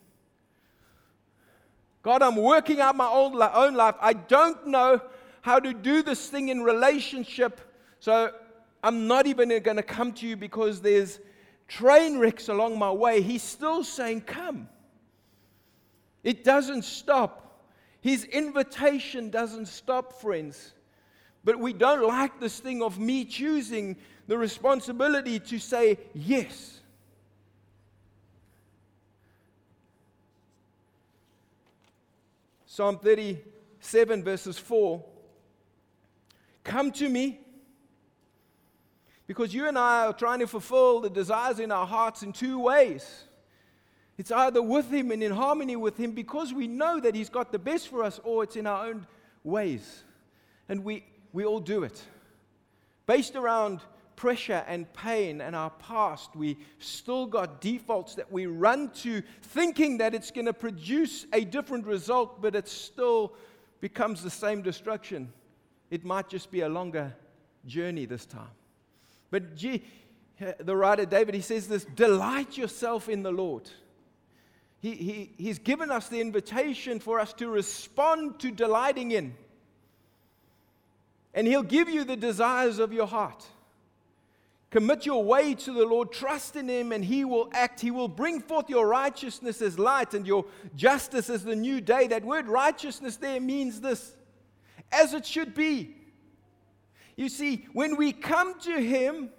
God, 2.02 2.24
I'm 2.24 2.38
working 2.38 2.80
out 2.80 2.96
my 2.96 3.08
own, 3.08 3.34
life. 3.34 3.96
I 4.00 4.14
don't 4.14 4.68
know 4.68 5.02
how 5.42 5.60
to 5.60 5.74
do 5.74 6.02
this 6.02 6.30
thing 6.30 6.50
in 6.50 6.64
relationship, 6.64 7.62
so 8.00 8.32
I'm 8.82 9.08
not 9.08 9.28
even 9.28 9.50
going 9.50 9.78
to 9.78 9.84
come 9.84 10.14
to 10.14 10.28
you 10.28 10.38
because 10.38 10.82
there's 10.82 11.20
train 11.68 12.18
wrecks 12.18 12.48
along 12.48 12.80
my 12.80 12.92
way. 12.92 13.22
He's 13.22 13.44
still 13.44 13.84
saying, 13.84 14.22
Come. 14.22 14.70
It 16.24 16.44
doesn't 16.44 16.84
stop. 16.84 17.62
His 18.02 18.24
invitation 18.24 19.30
doesn't 19.30 19.68
stop, 19.68 20.22
friends. 20.22 20.74
But 21.48 21.62
we 21.62 21.72
don't 21.72 22.06
like 22.06 22.42
this 22.42 22.60
thing 22.60 22.84
of 22.84 23.00
me 23.00 23.24
choosing 23.24 23.96
the 24.28 24.38
responsibility 24.38 25.40
to 25.40 25.60
say 25.60 25.98
yes. 26.14 26.82
Psalm 32.66 33.00
37, 33.00 34.26
verses 34.26 34.58
4 34.58 35.02
Come 36.66 36.92
to 36.92 37.08
me. 37.08 37.40
Because 39.26 39.54
you 39.54 39.70
and 39.70 39.78
I 39.78 40.08
are 40.08 40.14
trying 40.14 40.40
to 40.40 40.48
fulfill 40.48 41.00
the 41.00 41.10
desires 41.10 41.60
in 41.60 41.72
our 41.72 41.88
hearts 41.88 42.24
in 42.24 42.34
two 42.34 42.60
ways. 42.60 43.24
It's 44.18 44.34
either 44.34 44.62
with 44.62 44.92
Him 44.92 45.12
and 45.12 45.24
in 45.24 45.32
harmony 45.32 45.78
with 45.78 45.98
Him 45.98 46.12
because 46.12 46.54
we 46.54 46.68
know 46.68 47.00
that 47.00 47.16
He's 47.16 47.30
got 47.30 47.54
the 47.54 47.60
best 47.60 47.88
for 47.88 48.04
us, 48.04 48.20
or 48.26 48.44
it's 48.44 48.58
in 48.58 48.68
our 48.68 48.88
own 48.88 49.08
ways. 49.46 50.04
And 50.68 50.84
we, 50.84 51.06
we 51.38 51.46
all 51.46 51.60
do 51.60 51.84
it. 51.84 52.02
Based 53.06 53.36
around 53.36 53.82
pressure 54.16 54.66
and 54.68 54.92
pain 54.94 55.40
and 55.40 55.56
our 55.56 55.70
past, 55.70 56.36
we 56.36 56.58
still 56.80 57.28
got 57.28 57.62
defaults 57.62 58.16
that 58.16 58.32
we 58.32 58.48
run 58.48 58.90
to 59.04 59.22
thinking 59.44 60.00
that 60.00 60.16
it's 60.16 60.32
going 60.32 60.48
to 60.48 60.54
produce 60.54 61.28
a 61.34 61.46
different 61.46 61.86
result, 61.86 62.42
but 62.42 62.56
it 62.56 62.68
still 62.68 63.36
becomes 63.82 64.24
the 64.24 64.32
same 64.32 64.64
destruction. 64.64 65.32
It 65.92 66.04
might 66.04 66.28
just 66.28 66.50
be 66.50 66.62
a 66.62 66.70
longer 66.70 67.16
journey 67.68 68.06
this 68.06 68.26
time. 68.26 68.56
But 69.30 69.56
gee, 69.56 69.84
the 70.60 70.76
writer 70.76 71.06
David, 71.06 71.36
he 71.36 71.42
says 71.42 71.68
this 71.68 71.86
delight 71.86 72.58
yourself 72.58 73.10
in 73.10 73.22
the 73.22 73.32
Lord. 73.32 73.70
He, 74.80 74.96
he, 74.96 75.34
he's 75.38 75.60
given 75.60 75.92
us 75.92 76.10
the 76.10 76.20
invitation 76.20 77.00
for 77.00 77.20
us 77.20 77.32
to 77.34 77.48
respond 77.48 78.40
to 78.40 78.50
delighting 78.50 79.12
in. 79.12 79.36
And 81.38 81.46
He'll 81.46 81.62
give 81.62 81.88
you 81.88 82.04
the 82.04 82.18
desires 82.18 82.80
of 82.80 82.92
your 82.92 83.06
heart. 83.06 83.46
Commit 84.72 85.06
your 85.06 85.24
way 85.24 85.54
to 85.54 85.72
the 85.72 85.86
Lord, 85.86 86.12
trust 86.12 86.56
in 86.56 86.68
Him, 86.68 86.92
and 86.92 87.06
He 87.06 87.26
will 87.26 87.48
act. 87.54 87.80
He 87.80 87.92
will 87.92 88.08
bring 88.08 88.42
forth 88.42 88.72
your 88.72 88.88
righteousness 88.88 89.62
as 89.62 89.78
light 89.78 90.16
and 90.16 90.26
your 90.26 90.46
justice 90.76 91.30
as 91.30 91.44
the 91.44 91.56
new 91.56 91.80
day. 91.80 92.08
That 92.08 92.26
word 92.26 92.48
righteousness 92.48 93.18
there 93.18 93.40
means 93.40 93.82
this 93.82 94.16
as 94.92 95.14
it 95.14 95.28
should 95.28 95.54
be. 95.54 95.96
You 97.16 97.30
see, 97.30 97.68
when 97.72 97.98
we 97.98 98.14
come 98.14 98.60
to 98.62 98.82
Him, 98.82 99.30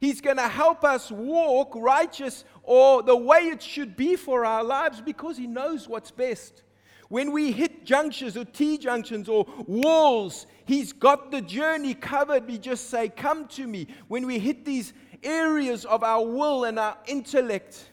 He's 0.00 0.20
going 0.20 0.38
to 0.38 0.48
help 0.48 0.82
us 0.82 1.12
walk 1.12 1.74
righteous 1.76 2.44
or 2.64 3.04
the 3.04 3.14
way 3.14 3.42
it 3.42 3.62
should 3.62 3.96
be 3.96 4.16
for 4.16 4.44
our 4.44 4.64
lives 4.64 5.00
because 5.00 5.36
He 5.36 5.46
knows 5.46 5.86
what's 5.86 6.10
best. 6.10 6.64
When 7.10 7.32
we 7.32 7.50
hit 7.50 7.84
junctions 7.84 8.36
or 8.36 8.44
T 8.44 8.78
junctions 8.78 9.28
or 9.28 9.44
walls, 9.66 10.46
He's 10.64 10.92
got 10.92 11.32
the 11.32 11.40
journey 11.42 11.92
covered. 11.92 12.46
We 12.46 12.56
just 12.56 12.88
say, 12.88 13.08
Come 13.08 13.48
to 13.48 13.66
me. 13.66 13.88
When 14.06 14.28
we 14.28 14.38
hit 14.38 14.64
these 14.64 14.92
areas 15.24 15.84
of 15.84 16.04
our 16.04 16.24
will 16.24 16.64
and 16.64 16.78
our 16.78 16.96
intellect 17.08 17.90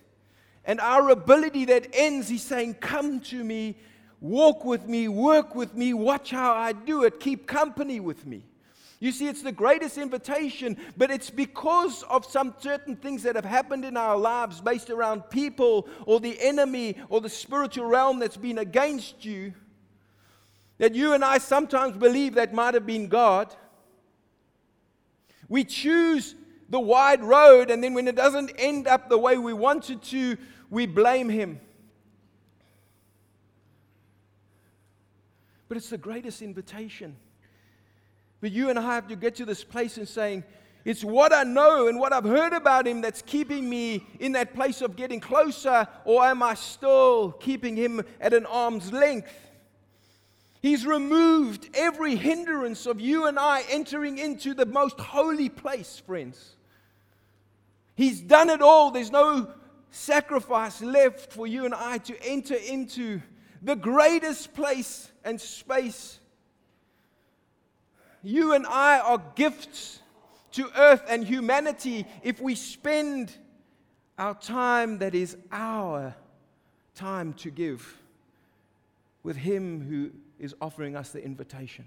and 0.65 0.79
our 0.79 1.09
ability 1.09 1.65
that 1.65 1.87
ends, 1.93 2.29
He's 2.29 2.43
saying, 2.43 2.75
Come 2.75 3.19
to 3.21 3.43
me, 3.43 3.75
walk 4.21 4.63
with 4.63 4.87
me, 4.87 5.07
work 5.07 5.55
with 5.55 5.73
me, 5.73 5.95
watch 5.95 6.29
how 6.29 6.53
I 6.53 6.73
do 6.73 7.03
it, 7.03 7.19
keep 7.19 7.47
company 7.47 7.99
with 7.99 8.23
me. 8.27 8.43
You 8.99 9.11
see, 9.11 9.27
it's 9.27 9.43
the 9.43 9.51
greatest 9.51 9.97
invitation, 9.97 10.77
but 10.97 11.11
it's 11.11 11.29
because 11.29 12.03
of 12.03 12.25
some 12.25 12.55
certain 12.59 12.95
things 12.95 13.23
that 13.23 13.35
have 13.35 13.45
happened 13.45 13.85
in 13.85 13.95
our 13.95 14.17
lives 14.17 14.59
based 14.59 14.89
around 14.89 15.29
people 15.29 15.87
or 16.05 16.19
the 16.19 16.35
enemy 16.41 16.97
or 17.09 17.21
the 17.21 17.29
spiritual 17.29 17.85
realm 17.85 18.17
that's 18.19 18.37
been 18.37 18.57
against 18.57 19.23
you 19.23 19.53
that 20.77 20.93
you 20.93 21.13
and 21.13 21.23
I 21.23 21.37
sometimes 21.39 21.97
believe 21.97 22.35
that 22.35 22.53
might 22.53 22.73
have 22.73 22.85
been 22.85 23.07
God. 23.07 23.53
We 25.49 25.63
choose 25.63 26.35
the 26.69 26.79
wide 26.79 27.23
road, 27.23 27.71
and 27.71 27.83
then 27.83 27.93
when 27.93 28.07
it 28.07 28.15
doesn't 28.15 28.51
end 28.57 28.87
up 28.87 29.09
the 29.09 29.17
way 29.17 29.37
we 29.37 29.53
wanted 29.53 30.01
to, 30.03 30.37
we 30.69 30.85
blame 30.85 31.29
Him. 31.29 31.59
But 35.67 35.77
it's 35.77 35.89
the 35.89 35.97
greatest 35.97 36.41
invitation. 36.41 37.15
But 38.41 38.51
you 38.51 38.69
and 38.69 38.77
I 38.77 38.95
have 38.95 39.07
to 39.07 39.15
get 39.15 39.35
to 39.35 39.45
this 39.45 39.63
place 39.63 39.97
and 39.97 40.07
saying, 40.07 40.43
it's 40.85 41.03
what 41.03 41.33
I 41.33 41.43
know 41.43 41.89
and 41.89 41.99
what 41.99 42.13
I've 42.13 42.23
heard 42.23 42.53
about 42.53 42.87
him 42.87 43.01
that's 43.01 43.21
keeping 43.21 43.69
me 43.69 44.07
in 44.21 44.31
that 44.33 44.53
place 44.53 44.81
of 44.81 44.95
getting 44.95 45.19
closer, 45.19 45.85
or 46.05 46.23
am 46.23 46.41
I 46.41 46.53
still 46.53 47.33
keeping 47.33 47.75
him 47.75 48.01
at 48.21 48.33
an 48.33 48.45
arm's 48.45 48.93
length? 48.93 49.33
He's 50.61 50.85
removed 50.85 51.69
every 51.73 52.15
hindrance 52.15 52.85
of 52.85 53.01
you 53.01 53.27
and 53.27 53.37
I 53.37 53.63
entering 53.69 54.17
into 54.17 54.53
the 54.53 54.65
most 54.65 54.99
holy 54.99 55.49
place, 55.49 55.99
friends. 55.99 56.55
He's 57.95 58.21
done 58.21 58.49
it 58.49 58.61
all. 58.61 58.91
There's 58.91 59.11
no 59.11 59.51
sacrifice 59.91 60.81
left 60.81 61.33
for 61.33 61.47
you 61.47 61.65
and 61.65 61.73
I 61.73 61.97
to 61.97 62.23
enter 62.23 62.55
into 62.55 63.21
the 63.61 63.75
greatest 63.75 64.53
place 64.53 65.11
and 65.23 65.41
space 65.41 66.19
you 68.27 68.53
and 68.53 68.67
I 68.67 68.99
are 68.99 69.21
gifts 69.35 70.01
to 70.51 70.69
earth 70.75 71.03
and 71.07 71.23
humanity 71.23 72.05
if 72.23 72.41
we 72.41 72.55
spend 72.55 73.33
our 74.17 74.35
time 74.35 74.97
that 74.97 75.15
is 75.15 75.37
our 75.49 76.13
time 76.93 77.33
to 77.35 77.49
give 77.49 77.97
with 79.23 79.37
Him 79.37 79.81
who 79.81 80.11
is 80.43 80.53
offering 80.59 80.95
us 80.97 81.11
the 81.11 81.23
invitation. 81.23 81.85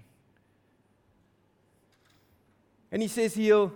And 2.91 3.03
He 3.03 3.07
says, 3.07 3.35
He'll, 3.35 3.71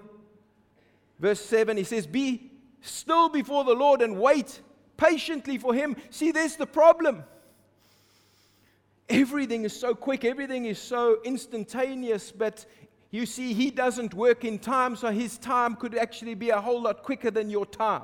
verse 1.19 1.41
7, 1.41 1.77
He 1.77 1.83
says, 1.83 2.07
Be 2.07 2.51
still 2.81 3.29
before 3.29 3.63
the 3.63 3.75
Lord 3.75 4.01
and 4.01 4.19
wait 4.19 4.59
patiently 4.97 5.59
for 5.59 5.75
Him. 5.75 5.95
See, 6.09 6.31
there's 6.31 6.55
the 6.55 6.65
problem. 6.65 7.25
Everything 9.09 9.65
is 9.65 9.79
so 9.79 9.93
quick, 9.93 10.25
everything 10.25 10.65
is 10.65 10.79
so 10.79 11.19
instantaneous, 11.23 12.31
but 12.31 12.65
you 13.11 13.25
see, 13.25 13.53
he 13.53 13.69
doesn't 13.69 14.13
work 14.13 14.43
in 14.43 14.57
time, 14.57 14.95
so 14.95 15.09
his 15.11 15.37
time 15.37 15.75
could 15.75 15.95
actually 15.95 16.33
be 16.33 16.49
a 16.49 16.59
whole 16.59 16.81
lot 16.81 17.03
quicker 17.03 17.29
than 17.29 17.49
your 17.49 17.65
time. 17.65 18.03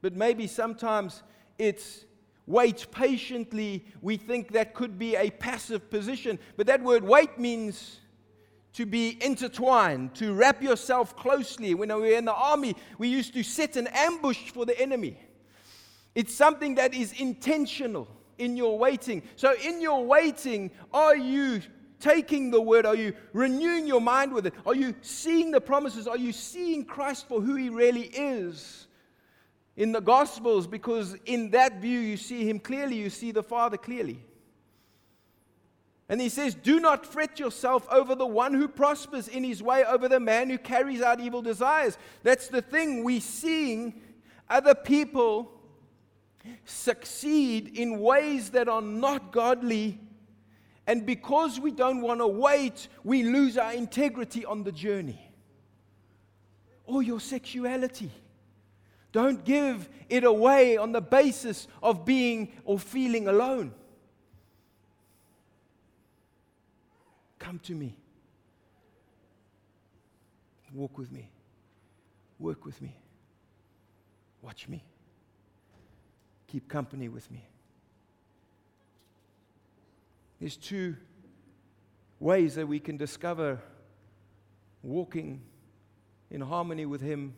But 0.00 0.14
maybe 0.14 0.46
sometimes 0.46 1.22
it's 1.58 2.04
wait 2.46 2.86
patiently. 2.92 3.84
We 4.00 4.16
think 4.16 4.52
that 4.52 4.74
could 4.74 4.98
be 4.98 5.16
a 5.16 5.30
passive 5.30 5.90
position, 5.90 6.38
but 6.56 6.66
that 6.68 6.82
word 6.82 7.04
wait 7.04 7.38
means 7.38 7.98
to 8.72 8.86
be 8.86 9.18
intertwined, 9.20 10.14
to 10.14 10.32
wrap 10.32 10.62
yourself 10.62 11.16
closely. 11.16 11.74
When 11.74 11.88
we 11.88 12.00
were 12.00 12.16
in 12.16 12.24
the 12.24 12.32
army, 12.32 12.76
we 12.98 13.08
used 13.08 13.34
to 13.34 13.42
set 13.42 13.76
an 13.76 13.88
ambush 13.88 14.50
for 14.50 14.64
the 14.64 14.80
enemy. 14.80 15.18
It's 16.14 16.34
something 16.34 16.76
that 16.76 16.94
is 16.94 17.12
intentional 17.12 18.08
in 18.40 18.56
your 18.56 18.78
waiting. 18.78 19.22
So, 19.36 19.54
in 19.62 19.80
your 19.80 20.04
waiting, 20.04 20.70
are 20.92 21.16
you 21.16 21.60
taking 22.00 22.50
the 22.50 22.60
word? 22.60 22.86
Are 22.86 22.96
you 22.96 23.12
renewing 23.32 23.86
your 23.86 24.00
mind 24.00 24.32
with 24.32 24.46
it? 24.46 24.54
Are 24.66 24.74
you 24.74 24.94
seeing 25.02 25.50
the 25.50 25.60
promises? 25.60 26.08
Are 26.08 26.16
you 26.16 26.32
seeing 26.32 26.84
Christ 26.84 27.28
for 27.28 27.40
who 27.40 27.54
he 27.54 27.68
really 27.68 28.06
is? 28.06 28.88
In 29.76 29.92
the 29.92 30.00
Gospels, 30.00 30.66
because 30.66 31.14
in 31.26 31.50
that 31.50 31.80
view 31.80 32.00
you 32.00 32.16
see 32.16 32.48
him 32.48 32.58
clearly, 32.58 32.96
you 32.96 33.10
see 33.10 33.30
the 33.30 33.42
Father 33.42 33.76
clearly. 33.76 34.20
And 36.08 36.20
he 36.20 36.28
says, 36.28 36.56
Do 36.56 36.80
not 36.80 37.06
fret 37.06 37.38
yourself 37.38 37.86
over 37.90 38.16
the 38.16 38.26
one 38.26 38.52
who 38.52 38.66
prospers 38.66 39.28
in 39.28 39.44
his 39.44 39.62
way, 39.62 39.84
over 39.84 40.08
the 40.08 40.18
man 40.18 40.50
who 40.50 40.58
carries 40.58 41.02
out 41.02 41.20
evil 41.20 41.40
desires. 41.40 41.96
That's 42.24 42.48
the 42.48 42.62
thing. 42.62 43.04
We're 43.04 43.20
seeing 43.20 43.94
other 44.48 44.74
people 44.74 45.52
succeed 46.64 47.76
in 47.76 48.00
ways 48.00 48.50
that 48.50 48.68
are 48.68 48.82
not 48.82 49.32
godly. 49.32 49.98
And 50.86 51.06
because 51.06 51.60
we 51.60 51.70
don't 51.70 52.00
want 52.00 52.20
to 52.20 52.26
wait, 52.26 52.88
we 53.04 53.22
lose 53.22 53.58
our 53.58 53.72
integrity 53.72 54.44
on 54.44 54.64
the 54.64 54.72
journey. 54.72 55.20
Or 56.84 57.02
your 57.02 57.20
sexuality. 57.20 58.10
Don't 59.12 59.44
give 59.44 59.88
it 60.08 60.24
away 60.24 60.76
on 60.76 60.92
the 60.92 61.00
basis 61.00 61.68
of 61.82 62.04
being 62.04 62.52
or 62.64 62.78
feeling 62.78 63.28
alone. 63.28 63.72
Come 67.38 67.58
to 67.60 67.74
me. 67.74 67.96
walk 70.72 70.98
with 70.98 71.10
me, 71.10 71.28
work 72.38 72.64
with 72.64 72.80
me, 72.80 72.94
watch 74.40 74.68
me, 74.68 74.84
keep 76.50 76.68
company 76.68 77.08
with 77.08 77.30
me. 77.30 77.44
There's 80.40 80.56
two 80.56 80.96
ways 82.18 82.56
that 82.56 82.66
we 82.66 82.80
can 82.80 82.96
discover 82.96 83.60
walking 84.82 85.42
in 86.30 86.40
harmony 86.40 86.86
with 86.86 87.00
Him 87.00 87.34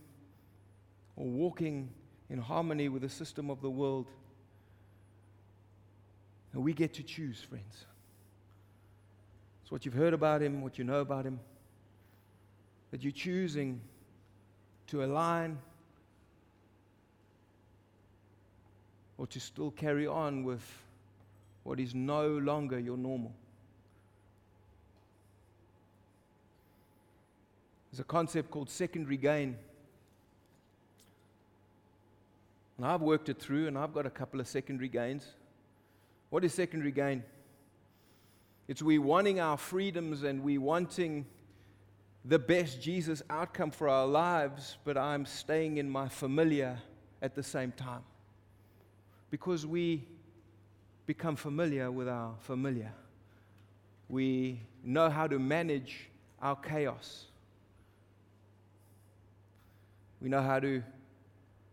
or 1.16 1.26
walking 1.26 1.90
in 2.30 2.38
harmony 2.38 2.88
with 2.88 3.02
the 3.02 3.08
system 3.08 3.50
of 3.50 3.60
the 3.60 3.70
world. 3.70 4.06
And 6.52 6.62
we 6.62 6.72
get 6.72 6.94
to 6.94 7.02
choose, 7.02 7.40
friends. 7.40 7.84
It's 9.62 9.72
what 9.72 9.84
you've 9.84 9.94
heard 9.94 10.14
about 10.14 10.42
Him, 10.42 10.62
what 10.62 10.78
you 10.78 10.84
know 10.84 11.00
about 11.00 11.26
Him, 11.26 11.40
that 12.92 13.02
you're 13.02 13.12
choosing 13.12 13.80
to 14.88 15.04
align 15.04 15.58
or 19.22 19.26
to 19.28 19.38
still 19.38 19.70
carry 19.70 20.04
on 20.04 20.42
with 20.42 20.60
what 21.62 21.78
is 21.78 21.94
no 21.94 22.26
longer 22.26 22.76
your 22.76 22.96
normal. 22.96 23.32
There's 27.88 28.00
a 28.00 28.04
concept 28.04 28.50
called 28.50 28.68
secondary 28.68 29.16
gain. 29.16 29.56
And 32.76 32.84
I've 32.84 33.00
worked 33.00 33.28
it 33.28 33.38
through, 33.38 33.68
and 33.68 33.78
I've 33.78 33.94
got 33.94 34.06
a 34.06 34.10
couple 34.10 34.40
of 34.40 34.48
secondary 34.48 34.88
gains. 34.88 35.24
What 36.30 36.44
is 36.44 36.52
secondary 36.52 36.90
gain? 36.90 37.22
It's 38.66 38.82
we 38.82 38.98
wanting 38.98 39.38
our 39.38 39.56
freedoms 39.56 40.24
and 40.24 40.42
we 40.42 40.58
wanting 40.58 41.26
the 42.24 42.40
best 42.40 42.82
Jesus 42.82 43.22
outcome 43.30 43.70
for 43.70 43.88
our 43.88 44.08
lives, 44.08 44.78
but 44.84 44.98
I'm 44.98 45.26
staying 45.26 45.76
in 45.76 45.88
my 45.88 46.08
familiar 46.08 46.80
at 47.20 47.36
the 47.36 47.42
same 47.44 47.70
time. 47.70 48.02
Because 49.32 49.66
we 49.66 50.04
become 51.06 51.36
familiar 51.36 51.90
with 51.90 52.06
our 52.06 52.34
familiar. 52.40 52.92
We 54.10 54.60
know 54.84 55.08
how 55.08 55.26
to 55.26 55.38
manage 55.38 56.10
our 56.42 56.54
chaos. 56.54 57.24
We 60.20 60.28
know 60.28 60.42
how 60.42 60.60
to 60.60 60.82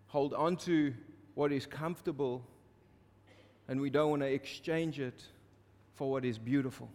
hold 0.08 0.34
on 0.34 0.56
to 0.56 0.94
what 1.36 1.52
is 1.52 1.66
comfortable, 1.66 2.46
and 3.68 3.82
we 3.82 3.90
don't 3.90 4.10
want 4.10 4.22
to 4.22 4.32
exchange 4.32 5.02
it 5.02 5.22
for 5.96 6.10
what 6.10 6.24
is 6.24 6.38
beautiful. 6.38 6.90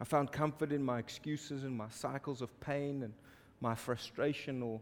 I 0.00 0.04
found 0.04 0.30
comfort 0.30 0.70
in 0.70 0.84
my 0.84 1.00
excuses 1.00 1.64
and 1.64 1.76
my 1.76 1.88
cycles 1.90 2.42
of 2.42 2.60
pain 2.60 3.02
and 3.02 3.12
my 3.60 3.74
frustration 3.74 4.62
or 4.62 4.80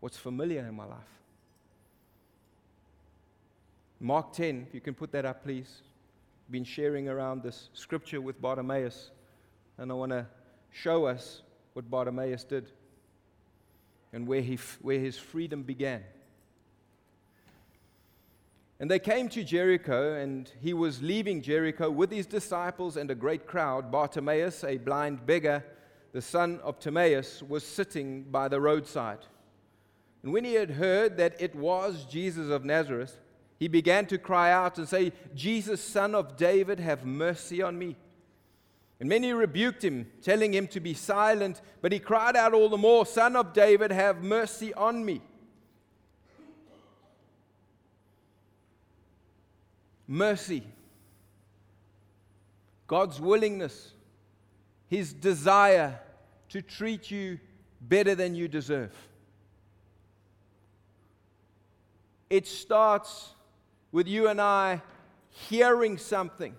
what's 0.00 0.16
familiar 0.16 0.66
in 0.66 0.74
my 0.74 0.84
life. 0.84 0.98
Mark 4.00 4.32
10, 4.32 4.66
if 4.68 4.74
you 4.74 4.80
can 4.80 4.94
put 4.94 5.10
that 5.12 5.24
up, 5.24 5.42
please. 5.42 5.82
Been 6.50 6.64
sharing 6.64 7.08
around 7.08 7.42
this 7.42 7.68
scripture 7.72 8.20
with 8.20 8.40
Bartimaeus, 8.40 9.10
and 9.76 9.90
I 9.90 9.94
want 9.94 10.12
to 10.12 10.26
show 10.70 11.06
us 11.06 11.42
what 11.72 11.90
Bartimaeus 11.90 12.44
did 12.44 12.70
and 14.12 14.26
where, 14.26 14.40
he, 14.40 14.58
where 14.80 14.98
his 14.98 15.18
freedom 15.18 15.62
began. 15.62 16.04
And 18.80 18.88
they 18.88 19.00
came 19.00 19.28
to 19.30 19.42
Jericho, 19.42 20.14
and 20.14 20.50
he 20.60 20.72
was 20.72 21.02
leaving 21.02 21.42
Jericho 21.42 21.90
with 21.90 22.12
his 22.12 22.26
disciples 22.26 22.96
and 22.96 23.10
a 23.10 23.14
great 23.14 23.46
crowd. 23.46 23.90
Bartimaeus, 23.90 24.62
a 24.62 24.76
blind 24.76 25.26
beggar, 25.26 25.64
the 26.18 26.22
son 26.22 26.58
of 26.64 26.80
Timaeus, 26.80 27.44
was 27.44 27.62
sitting 27.62 28.24
by 28.24 28.48
the 28.48 28.60
roadside. 28.60 29.20
And 30.24 30.32
when 30.32 30.42
he 30.42 30.54
had 30.54 30.72
heard 30.72 31.16
that 31.18 31.40
it 31.40 31.54
was 31.54 32.06
Jesus 32.06 32.50
of 32.50 32.64
Nazareth, 32.64 33.20
he 33.60 33.68
began 33.68 34.04
to 34.06 34.18
cry 34.18 34.50
out 34.50 34.78
and 34.78 34.88
say, 34.88 35.12
Jesus, 35.36 35.80
son 35.80 36.16
of 36.16 36.36
David, 36.36 36.80
have 36.80 37.06
mercy 37.06 37.62
on 37.62 37.78
me. 37.78 37.94
And 38.98 39.08
many 39.08 39.32
rebuked 39.32 39.84
him, 39.84 40.10
telling 40.20 40.52
him 40.52 40.66
to 40.66 40.80
be 40.80 40.92
silent, 40.92 41.62
but 41.82 41.92
he 41.92 42.00
cried 42.00 42.34
out 42.34 42.52
all 42.52 42.68
the 42.68 42.76
more, 42.76 43.06
Son 43.06 43.36
of 43.36 43.52
David, 43.52 43.92
have 43.92 44.20
mercy 44.20 44.74
on 44.74 45.04
me. 45.04 45.22
Mercy, 50.08 50.64
God's 52.88 53.20
willingness, 53.20 53.92
his 54.88 55.12
desire 55.12 56.00
to 56.50 56.62
treat 56.62 57.10
you 57.10 57.38
better 57.80 58.14
than 58.14 58.34
you 58.34 58.48
deserve. 58.48 58.94
It 62.30 62.46
starts 62.46 63.30
with 63.92 64.06
you 64.06 64.28
and 64.28 64.40
I 64.40 64.82
hearing 65.30 65.98
something. 65.98 66.54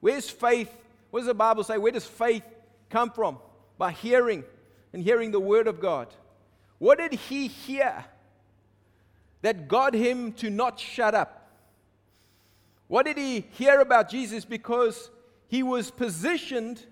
Where's 0.00 0.28
faith? 0.28 0.70
What 1.10 1.20
does 1.20 1.28
the 1.28 1.34
Bible 1.34 1.64
say? 1.64 1.78
Where 1.78 1.92
does 1.92 2.06
faith 2.06 2.42
come 2.90 3.10
from? 3.10 3.38
By 3.78 3.92
hearing 3.92 4.44
and 4.92 5.02
hearing 5.02 5.30
the 5.30 5.40
Word 5.40 5.66
of 5.66 5.80
God. 5.80 6.08
What 6.78 6.98
did 6.98 7.14
he 7.14 7.48
hear 7.48 8.04
that 9.42 9.68
got 9.68 9.94
him 9.94 10.32
to 10.34 10.50
not 10.50 10.78
shut 10.78 11.14
up? 11.14 11.50
What 12.88 13.06
did 13.06 13.16
he 13.16 13.46
hear 13.52 13.80
about 13.80 14.10
Jesus? 14.10 14.44
Because 14.44 15.10
he 15.48 15.62
was 15.62 15.90
positioned 15.90 16.84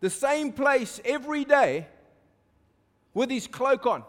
the 0.00 0.10
same 0.10 0.52
place 0.52 1.00
every 1.04 1.44
day 1.44 1.86
with 3.14 3.30
his 3.30 3.46
cloak 3.46 3.86
on. 3.86 4.04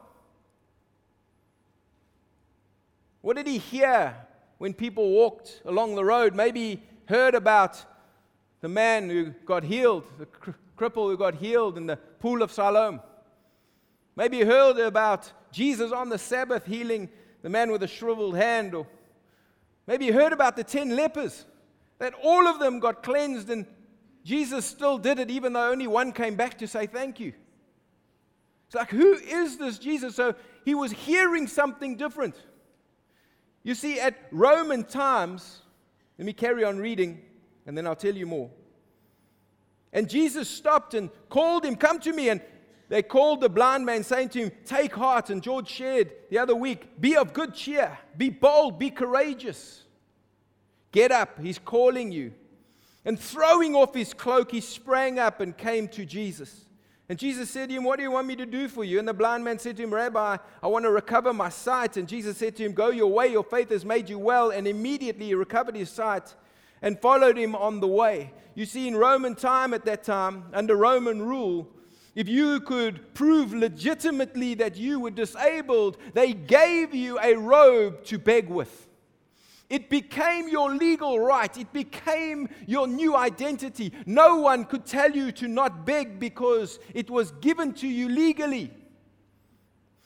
What 3.21 3.35
did 3.35 3.47
he 3.47 3.57
hear 3.57 4.15
when 4.57 4.73
people 4.73 5.11
walked 5.11 5.61
along 5.65 5.95
the 5.95 6.05
road? 6.05 6.33
Maybe 6.33 6.61
he 6.61 6.83
heard 7.05 7.35
about 7.35 7.83
the 8.61 8.69
man 8.69 9.09
who 9.09 9.31
got 9.45 9.63
healed, 9.63 10.05
the 10.17 10.27
cripple 10.77 11.09
who 11.09 11.17
got 11.17 11.35
healed 11.35 11.77
in 11.77 11.87
the 11.87 11.97
pool 11.97 12.41
of 12.41 12.51
Siloam. 12.51 13.01
Maybe 14.15 14.37
he 14.37 14.43
heard 14.43 14.77
about 14.77 15.31
Jesus 15.51 15.91
on 15.91 16.09
the 16.09 16.17
Sabbath 16.17 16.65
healing 16.65 17.09
the 17.41 17.49
man 17.49 17.71
with 17.71 17.83
a 17.83 17.87
shriveled 17.87 18.35
hand. 18.35 18.73
Or 18.73 18.87
maybe 19.87 20.05
he 20.05 20.11
heard 20.11 20.33
about 20.33 20.55
the 20.55 20.63
ten 20.63 20.95
lepers, 20.95 21.45
that 21.99 22.13
all 22.23 22.47
of 22.47 22.59
them 22.59 22.79
got 22.79 23.03
cleansed 23.03 23.49
and 23.49 23.65
Jesus 24.23 24.65
still 24.65 24.97
did 24.97 25.19
it, 25.19 25.31
even 25.31 25.53
though 25.53 25.71
only 25.71 25.87
one 25.87 26.11
came 26.11 26.35
back 26.35 26.57
to 26.59 26.67
say 26.67 26.85
thank 26.87 27.19
you. 27.19 27.33
It's 28.67 28.75
like, 28.75 28.89
who 28.89 29.13
is 29.13 29.57
this 29.57 29.79
Jesus? 29.79 30.15
So 30.15 30.35
he 30.63 30.75
was 30.75 30.91
hearing 30.91 31.47
something 31.47 31.97
different. 31.97 32.35
You 33.63 33.75
see, 33.75 33.99
at 33.99 34.15
Roman 34.31 34.83
times, 34.83 35.61
let 36.17 36.25
me 36.25 36.33
carry 36.33 36.63
on 36.63 36.77
reading 36.77 37.21
and 37.65 37.77
then 37.77 37.85
I'll 37.85 37.95
tell 37.95 38.15
you 38.15 38.25
more. 38.25 38.49
And 39.93 40.09
Jesus 40.09 40.49
stopped 40.49 40.93
and 40.93 41.09
called 41.29 41.65
him, 41.65 41.75
Come 41.75 41.99
to 41.99 42.13
me. 42.13 42.29
And 42.29 42.41
they 42.89 43.01
called 43.01 43.41
the 43.41 43.49
blind 43.49 43.85
man, 43.85 44.03
saying 44.03 44.29
to 44.29 44.39
him, 44.39 44.51
Take 44.65 44.95
heart. 44.95 45.29
And 45.29 45.43
George 45.43 45.67
shared 45.67 46.11
the 46.29 46.37
other 46.37 46.55
week, 46.55 46.99
Be 46.99 47.17
of 47.17 47.33
good 47.33 47.53
cheer, 47.53 47.97
be 48.17 48.29
bold, 48.29 48.79
be 48.79 48.89
courageous. 48.89 49.83
Get 50.91 51.11
up, 51.11 51.39
he's 51.41 51.59
calling 51.59 52.11
you. 52.11 52.33
And 53.03 53.19
throwing 53.19 53.75
off 53.75 53.95
his 53.95 54.13
cloak, 54.13 54.51
he 54.51 54.61
sprang 54.61 55.17
up 55.17 55.41
and 55.41 55.57
came 55.57 55.87
to 55.89 56.05
Jesus. 56.05 56.65
And 57.09 57.19
Jesus 57.19 57.49
said 57.49 57.69
to 57.69 57.75
him, 57.75 57.83
What 57.83 57.97
do 57.97 58.03
you 58.03 58.11
want 58.11 58.27
me 58.27 58.35
to 58.37 58.45
do 58.45 58.67
for 58.67 58.83
you? 58.83 58.99
And 58.99 59.07
the 59.07 59.13
blind 59.13 59.43
man 59.43 59.59
said 59.59 59.75
to 59.77 59.83
him, 59.83 59.93
Rabbi, 59.93 60.37
I 60.63 60.67
want 60.67 60.85
to 60.85 60.91
recover 60.91 61.33
my 61.33 61.49
sight. 61.49 61.97
And 61.97 62.07
Jesus 62.07 62.37
said 62.37 62.55
to 62.55 62.63
him, 62.63 62.73
Go 62.73 62.89
your 62.89 63.11
way, 63.11 63.27
your 63.27 63.43
faith 63.43 63.69
has 63.69 63.83
made 63.83 64.07
you 64.07 64.17
well. 64.17 64.51
And 64.51 64.67
immediately 64.67 65.25
he 65.25 65.35
recovered 65.35 65.75
his 65.75 65.89
sight 65.89 66.33
and 66.81 66.99
followed 66.99 67.37
him 67.37 67.55
on 67.55 67.79
the 67.79 67.87
way. 67.87 68.31
You 68.55 68.65
see, 68.65 68.87
in 68.87 68.95
Roman 68.95 69.35
time 69.35 69.73
at 69.73 69.83
that 69.85 70.03
time, 70.03 70.45
under 70.53 70.75
Roman 70.75 71.21
rule, 71.21 71.67
if 72.15 72.27
you 72.27 72.59
could 72.61 73.13
prove 73.13 73.53
legitimately 73.53 74.55
that 74.55 74.77
you 74.77 74.99
were 74.99 75.11
disabled, 75.11 75.97
they 76.13 76.33
gave 76.33 76.93
you 76.93 77.19
a 77.19 77.35
robe 77.35 78.03
to 78.05 78.19
beg 78.19 78.49
with. 78.49 78.87
It 79.71 79.89
became 79.89 80.49
your 80.49 80.75
legal 80.75 81.17
right. 81.17 81.57
It 81.57 81.71
became 81.71 82.49
your 82.67 82.87
new 82.87 83.15
identity. 83.15 83.93
No 84.05 84.35
one 84.35 84.65
could 84.65 84.85
tell 84.85 85.09
you 85.09 85.31
to 85.31 85.47
not 85.47 85.85
beg 85.85 86.19
because 86.19 86.77
it 86.93 87.09
was 87.09 87.31
given 87.39 87.71
to 87.75 87.87
you 87.87 88.09
legally. 88.09 88.69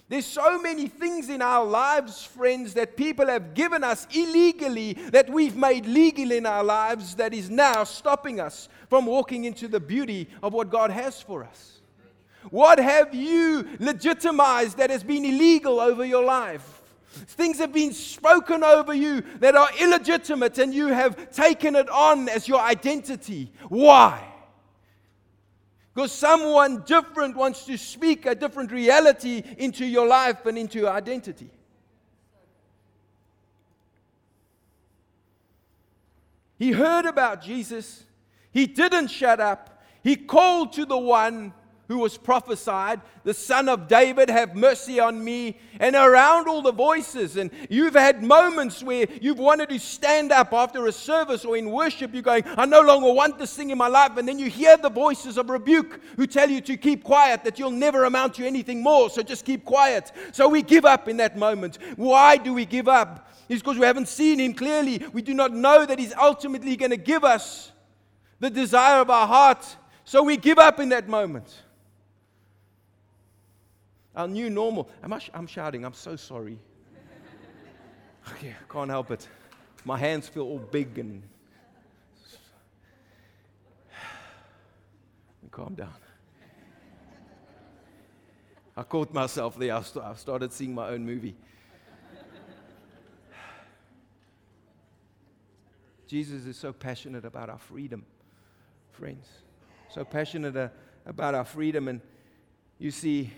There's 0.08 0.28
so 0.28 0.62
many 0.62 0.88
things 0.88 1.30
in 1.30 1.42
our 1.42 1.66
lives, 1.66 2.24
friends, 2.24 2.76
that 2.76 2.96
people 2.96 3.26
have 3.26 3.56
given 3.56 3.84
us 3.84 4.06
illegally 4.14 4.94
that 5.10 5.32
we've 5.32 5.56
made 5.56 5.88
legal 5.88 6.32
in 6.32 6.46
our 6.46 6.64
lives 6.64 7.16
that 7.16 7.34
is 7.34 7.50
now 7.50 7.86
stopping 7.86 8.40
us 8.40 8.70
from 8.88 9.08
walking 9.08 9.46
into 9.46 9.68
the 9.68 9.80
beauty 9.80 10.30
of 10.44 10.54
what 10.54 10.70
God 10.70 10.92
has 10.92 11.24
for 11.24 11.44
us. 11.44 11.82
What 12.52 12.78
have 12.78 13.16
you 13.16 13.68
legitimized 13.80 14.78
that 14.78 14.92
has 14.92 15.04
been 15.04 15.26
illegal 15.26 15.80
over 15.80 16.06
your 16.06 16.24
life? 16.24 16.75
Things 17.16 17.60
have 17.60 17.72
been 17.72 17.94
spoken 17.94 18.64
over 18.64 18.94
you 18.94 19.22
that 19.40 19.56
are 19.56 19.70
illegitimate, 19.80 20.58
and 20.58 20.74
you 20.74 20.88
have 20.88 21.32
taken 21.32 21.76
it 21.76 21.90
on 21.90 22.28
as 22.30 22.48
your 22.48 22.60
identity. 22.60 23.52
Why? 23.70 24.24
Because 25.94 26.12
someone 26.12 26.84
different 26.86 27.38
wants 27.38 27.66
to 27.66 27.78
speak 27.78 28.26
a 28.26 28.36
different 28.36 28.72
reality 28.72 29.42
into 29.58 29.86
your 29.86 30.06
life 30.06 30.46
and 30.46 30.58
into 30.58 30.80
your 30.80 30.92
identity. 30.92 31.50
He 36.58 36.72
heard 36.72 37.06
about 37.06 37.42
Jesus. 37.42 38.04
He 38.52 38.68
didn't 38.68 39.08
shut 39.08 39.40
up. 39.40 39.84
He 40.04 40.16
called 40.16 40.74
to 40.74 40.86
the 40.86 40.98
one 40.98 41.54
who 41.88 42.00
was 42.00 42.18
prophesied, 42.18 43.02
the 43.24 43.34
son 43.34 43.70
of 43.70 43.88
David, 43.88 44.30
have 44.30 44.56
mercy 44.56 45.00
on 45.00 45.24
me, 45.24 45.60
and 45.80 45.96
around 45.96 46.48
all 46.48 46.62
the 46.62 46.72
voices. 46.72 47.38
And 47.38 47.52
you've 47.70 47.94
had 47.94 48.24
moments 48.24 48.84
where 48.84 49.08
you've 49.22 49.40
wanted 49.40 49.70
to 49.70 49.80
stand 49.80 50.32
up 50.32 50.54
after 50.54 50.88
a 50.88 50.92
service 50.92 51.46
or 51.46 51.58
in 51.58 51.70
worship. 51.70 52.14
You're 52.14 52.24
going, 52.24 52.44
I 52.58 52.66
no 52.66 52.82
longer 52.82 53.12
want 53.12 53.38
this 53.38 53.56
thing 53.56 53.70
in 53.70 53.78
my 53.78 53.88
life. 53.88 54.18
And 54.18 54.28
then 54.28 54.40
you 54.40 54.50
hear 54.50 54.78
the 54.78 54.90
voices 54.90 55.38
of 55.38 55.50
rebuke 55.50 56.00
who 56.16 56.26
tell 56.28 56.50
you 56.50 56.62
to 56.62 56.78
keep 56.78 57.04
quiet, 57.04 57.44
that 57.44 57.60
you'll 57.60 57.72
never 57.72 58.06
amount 58.06 58.36
to 58.36 58.46
anything 58.46 58.82
more. 58.82 59.10
So 59.10 59.22
just 59.22 59.46
keep 59.46 59.66
quiet. 59.66 60.12
So 60.32 60.50
we 60.50 60.62
give 60.62 60.86
up 60.86 61.08
in 61.08 61.18
that 61.18 61.38
moment. 61.38 61.78
Why 61.96 62.38
do 62.38 62.54
we 62.54 62.66
give 62.66 62.88
up? 62.88 63.32
It's 63.48 63.62
because 63.62 63.78
we 63.78 63.86
haven't 63.86 64.08
seen 64.08 64.40
Him 64.40 64.54
clearly. 64.54 65.04
We 65.14 65.22
do 65.22 65.34
not 65.34 65.54
know 65.54 65.86
that 65.86 66.00
He's 66.00 66.14
ultimately 66.14 66.76
going 66.76 66.92
to 66.92 66.98
give 66.98 67.24
us 67.24 67.72
the 68.40 68.50
desire 68.50 69.02
of 69.02 69.10
our 69.10 69.28
heart. 69.28 69.78
So 70.04 70.24
we 70.24 70.38
give 70.38 70.58
up 70.60 70.80
in 70.80 70.90
that 70.90 71.08
moment. 71.08 71.64
Our 74.16 74.28
new 74.28 74.50
normal. 74.50 74.90
Am 75.04 75.12
I 75.14 75.20
sh- 75.20 75.30
I'm 75.34 75.48
shouting. 75.48 75.84
I'm 75.84 75.94
so 75.94 76.16
sorry. 76.16 76.58
okay, 78.32 78.50
I 78.50 78.72
can't 78.72 78.90
help 78.90 79.12
it. 79.12 79.28
My 79.84 79.98
hands 79.98 80.28
feel 80.28 80.44
all 80.44 80.60
big 80.60 80.98
and. 80.98 81.22
Calm 85.52 85.76
down. 85.76 85.94
I 88.78 88.84
caught 88.84 89.14
myself 89.14 89.58
there. 89.58 89.74
I 89.76 89.82
started 90.16 90.52
seeing 90.52 90.74
my 90.76 90.90
own 90.90 91.06
movie. 91.06 91.36
Jesus 96.08 96.46
is 96.46 96.58
so 96.58 96.74
passionate 96.74 97.24
about 97.26 97.50
our 97.50 97.60
freedom, 97.60 98.06
friends. 98.92 99.28
So 99.90 100.04
passionate 100.04 100.58
uh, 100.58 100.68
about 101.06 101.36
our 101.36 101.46
freedom. 101.46 101.88
And 101.88 102.02
you 102.78 102.92
see, 102.92 103.32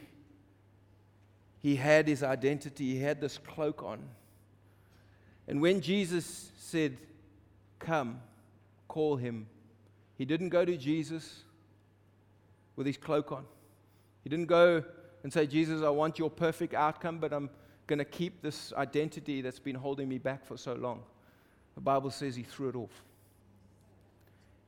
he 1.67 1.75
had 1.75 2.07
his 2.07 2.23
identity, 2.23 2.93
he 2.93 3.01
had 3.01 3.19
this 3.19 3.37
cloak 3.37 3.83
on. 3.83 3.99
And 5.49 5.61
when 5.61 5.81
Jesus 5.81 6.49
said, 6.57 6.97
Come, 7.77 8.21
call 8.87 9.17
him, 9.17 9.47
he 10.17 10.23
didn't 10.23 10.47
go 10.47 10.63
to 10.63 10.77
Jesus 10.77 11.43
with 12.77 12.87
his 12.87 12.95
cloak 12.95 13.33
on. 13.33 13.43
He 14.23 14.29
didn't 14.29 14.45
go 14.45 14.81
and 15.23 15.33
say, 15.33 15.45
Jesus, 15.45 15.81
I 15.83 15.89
want 15.89 16.17
your 16.17 16.29
perfect 16.29 16.73
outcome, 16.73 17.17
but 17.17 17.33
I'm 17.33 17.49
going 17.85 17.99
to 17.99 18.05
keep 18.05 18.41
this 18.41 18.71
identity 18.77 19.41
that's 19.41 19.59
been 19.59 19.75
holding 19.75 20.07
me 20.07 20.19
back 20.19 20.45
for 20.45 20.55
so 20.55 20.73
long. 20.73 21.03
The 21.75 21.81
Bible 21.81 22.11
says 22.11 22.37
he 22.37 22.43
threw 22.43 22.69
it 22.69 22.75
off. 22.77 23.03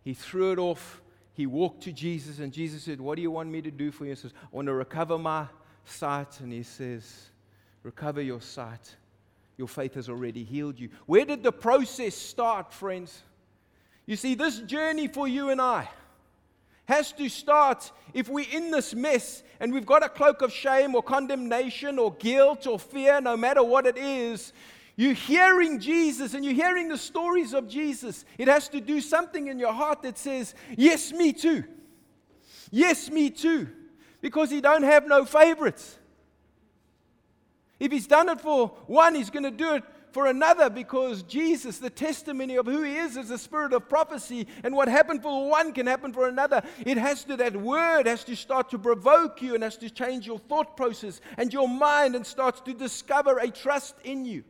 He 0.03 0.13
threw 0.13 0.51
it 0.51 0.59
off. 0.59 1.01
He 1.31 1.45
walked 1.45 1.81
to 1.83 1.93
Jesus, 1.93 2.39
and 2.39 2.51
Jesus 2.51 2.83
said, 2.83 2.99
What 2.99 3.15
do 3.15 3.21
you 3.21 3.31
want 3.31 3.49
me 3.49 3.61
to 3.61 3.71
do 3.71 3.89
for 3.89 4.03
you? 4.03 4.09
He 4.09 4.15
says, 4.17 4.33
I 4.43 4.47
want 4.51 4.65
to 4.65 4.73
recover 4.73 5.17
my 5.17 5.47
sight, 5.85 6.39
and 6.39 6.51
he 6.51 6.63
says, 6.63 7.29
Recover 7.83 8.21
your 8.21 8.41
sight. 8.41 8.95
Your 9.57 9.67
faith 9.67 9.95
has 9.95 10.09
already 10.09 10.43
healed 10.43 10.79
you. 10.79 10.89
Where 11.05 11.25
did 11.25 11.43
the 11.43 11.51
process 11.51 12.15
start, 12.15 12.73
friends? 12.73 13.23
You 14.05 14.15
see, 14.15 14.35
this 14.35 14.59
journey 14.59 15.07
for 15.07 15.27
you 15.27 15.49
and 15.49 15.61
I 15.61 15.89
has 16.85 17.11
to 17.13 17.29
start 17.29 17.91
if 18.13 18.29
we're 18.29 18.47
in 18.51 18.71
this 18.71 18.95
mess 18.95 19.43
and 19.59 19.73
we've 19.73 19.85
got 19.85 20.03
a 20.03 20.09
cloak 20.09 20.41
of 20.41 20.51
shame 20.51 20.95
or 20.95 21.03
condemnation 21.03 21.99
or 21.99 22.13
guilt 22.13 22.65
or 22.67 22.79
fear, 22.79 23.21
no 23.21 23.37
matter 23.37 23.63
what 23.63 23.85
it 23.85 23.97
is. 23.97 24.53
You're 24.95 25.13
hearing 25.13 25.79
Jesus 25.79 26.33
and 26.33 26.43
you're 26.43 26.53
hearing 26.53 26.89
the 26.89 26.97
stories 26.97 27.53
of 27.53 27.67
Jesus. 27.67 28.25
It 28.37 28.47
has 28.47 28.67
to 28.69 28.81
do 28.81 29.01
something 29.01 29.47
in 29.47 29.59
your 29.59 29.73
heart 29.73 30.01
that 30.03 30.17
says, 30.17 30.55
Yes, 30.75 31.11
me 31.11 31.31
too. 31.31 31.63
Yes, 32.71 33.09
me 33.09 33.29
too 33.29 33.67
because 34.21 34.49
he 34.49 34.61
don't 34.61 34.83
have 34.83 35.07
no 35.07 35.25
favorites. 35.25 35.97
If 37.79 37.91
he's 37.91 38.07
done 38.07 38.29
it 38.29 38.41
for 38.41 38.69
one, 38.87 39.15
he's 39.15 39.29
going 39.29 39.43
to 39.43 39.51
do 39.51 39.75
it 39.75 39.83
for 40.11 40.27
another 40.27 40.69
because 40.69 41.23
Jesus, 41.23 41.77
the 41.77 41.89
testimony 41.89 42.55
of 42.55 42.65
who 42.65 42.83
he 42.83 42.97
is, 42.97 43.15
is 43.15 43.29
the 43.29 43.37
spirit 43.37 43.73
of 43.73 43.87
prophecy. 43.87 44.47
And 44.63 44.75
what 44.75 44.87
happened 44.87 45.21
for 45.21 45.49
one 45.49 45.71
can 45.71 45.87
happen 45.87 46.11
for 46.11 46.27
another. 46.27 46.61
It 46.85 46.97
has 46.97 47.23
to, 47.25 47.37
that 47.37 47.55
word 47.55 48.07
has 48.07 48.23
to 48.25 48.35
start 48.35 48.69
to 48.71 48.79
provoke 48.79 49.41
you 49.41 49.55
and 49.55 49.63
has 49.63 49.77
to 49.77 49.89
change 49.89 50.27
your 50.27 50.39
thought 50.39 50.75
process 50.75 51.21
and 51.37 51.53
your 51.53 51.69
mind 51.69 52.15
and 52.15 52.25
starts 52.25 52.59
to 52.61 52.73
discover 52.73 53.37
a 53.37 53.49
trust 53.49 53.95
in 54.03 54.25
you. 54.25 54.43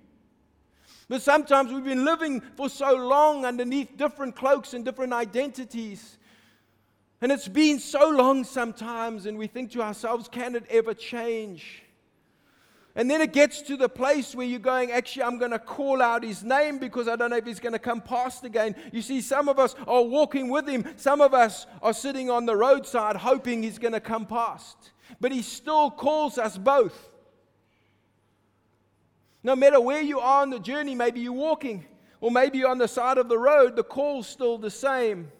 But 1.07 1.21
sometimes 1.23 1.73
we've 1.73 1.83
been 1.83 2.05
living 2.05 2.41
for 2.55 2.69
so 2.69 2.93
long 2.93 3.43
underneath 3.43 3.97
different 3.97 4.35
cloaks 4.35 4.73
and 4.73 4.85
different 4.85 5.11
identities 5.11 6.18
and 7.21 7.31
it's 7.31 7.47
been 7.47 7.79
so 7.79 8.09
long 8.09 8.43
sometimes, 8.43 9.25
and 9.25 9.37
we 9.37 9.47
think 9.47 9.71
to 9.71 9.81
ourselves, 9.81 10.29
can 10.29 10.55
it 10.55 10.65
ever 10.69 10.93
change? 10.93 11.83
And 12.95 13.09
then 13.09 13.21
it 13.21 13.33
gets 13.33 13.61
to 13.63 13.77
the 13.77 13.87
place 13.87 14.35
where 14.35 14.45
you're 14.45 14.59
going, 14.59 14.91
actually, 14.91 15.23
I'm 15.23 15.37
going 15.37 15.51
to 15.51 15.59
call 15.59 16.01
out 16.01 16.23
his 16.23 16.43
name 16.43 16.79
because 16.79 17.07
I 17.07 17.15
don't 17.15 17.29
know 17.29 17.37
if 17.37 17.45
he's 17.45 17.59
going 17.59 17.73
to 17.73 17.79
come 17.79 18.01
past 18.01 18.43
again. 18.43 18.75
You 18.91 19.01
see, 19.01 19.21
some 19.21 19.47
of 19.47 19.59
us 19.59 19.75
are 19.87 20.03
walking 20.03 20.49
with 20.49 20.67
him, 20.67 20.85
some 20.97 21.21
of 21.21 21.33
us 21.33 21.65
are 21.81 21.93
sitting 21.93 22.29
on 22.29 22.45
the 22.45 22.55
roadside 22.55 23.15
hoping 23.15 23.63
he's 23.63 23.77
going 23.77 23.93
to 23.93 23.99
come 23.99 24.25
past. 24.25 24.91
But 25.21 25.31
he 25.31 25.41
still 25.41 25.91
calls 25.91 26.37
us 26.37 26.57
both. 26.57 27.09
No 29.43 29.55
matter 29.55 29.79
where 29.79 30.01
you 30.01 30.19
are 30.19 30.41
on 30.41 30.49
the 30.49 30.59
journey, 30.59 30.95
maybe 30.95 31.21
you're 31.21 31.31
walking, 31.31 31.85
or 32.19 32.31
maybe 32.31 32.57
you're 32.57 32.69
on 32.69 32.79
the 32.79 32.87
side 32.87 33.17
of 33.17 33.29
the 33.29 33.37
road, 33.37 33.75
the 33.75 33.83
call's 33.83 34.27
still 34.27 34.57
the 34.57 34.71
same. 34.71 35.31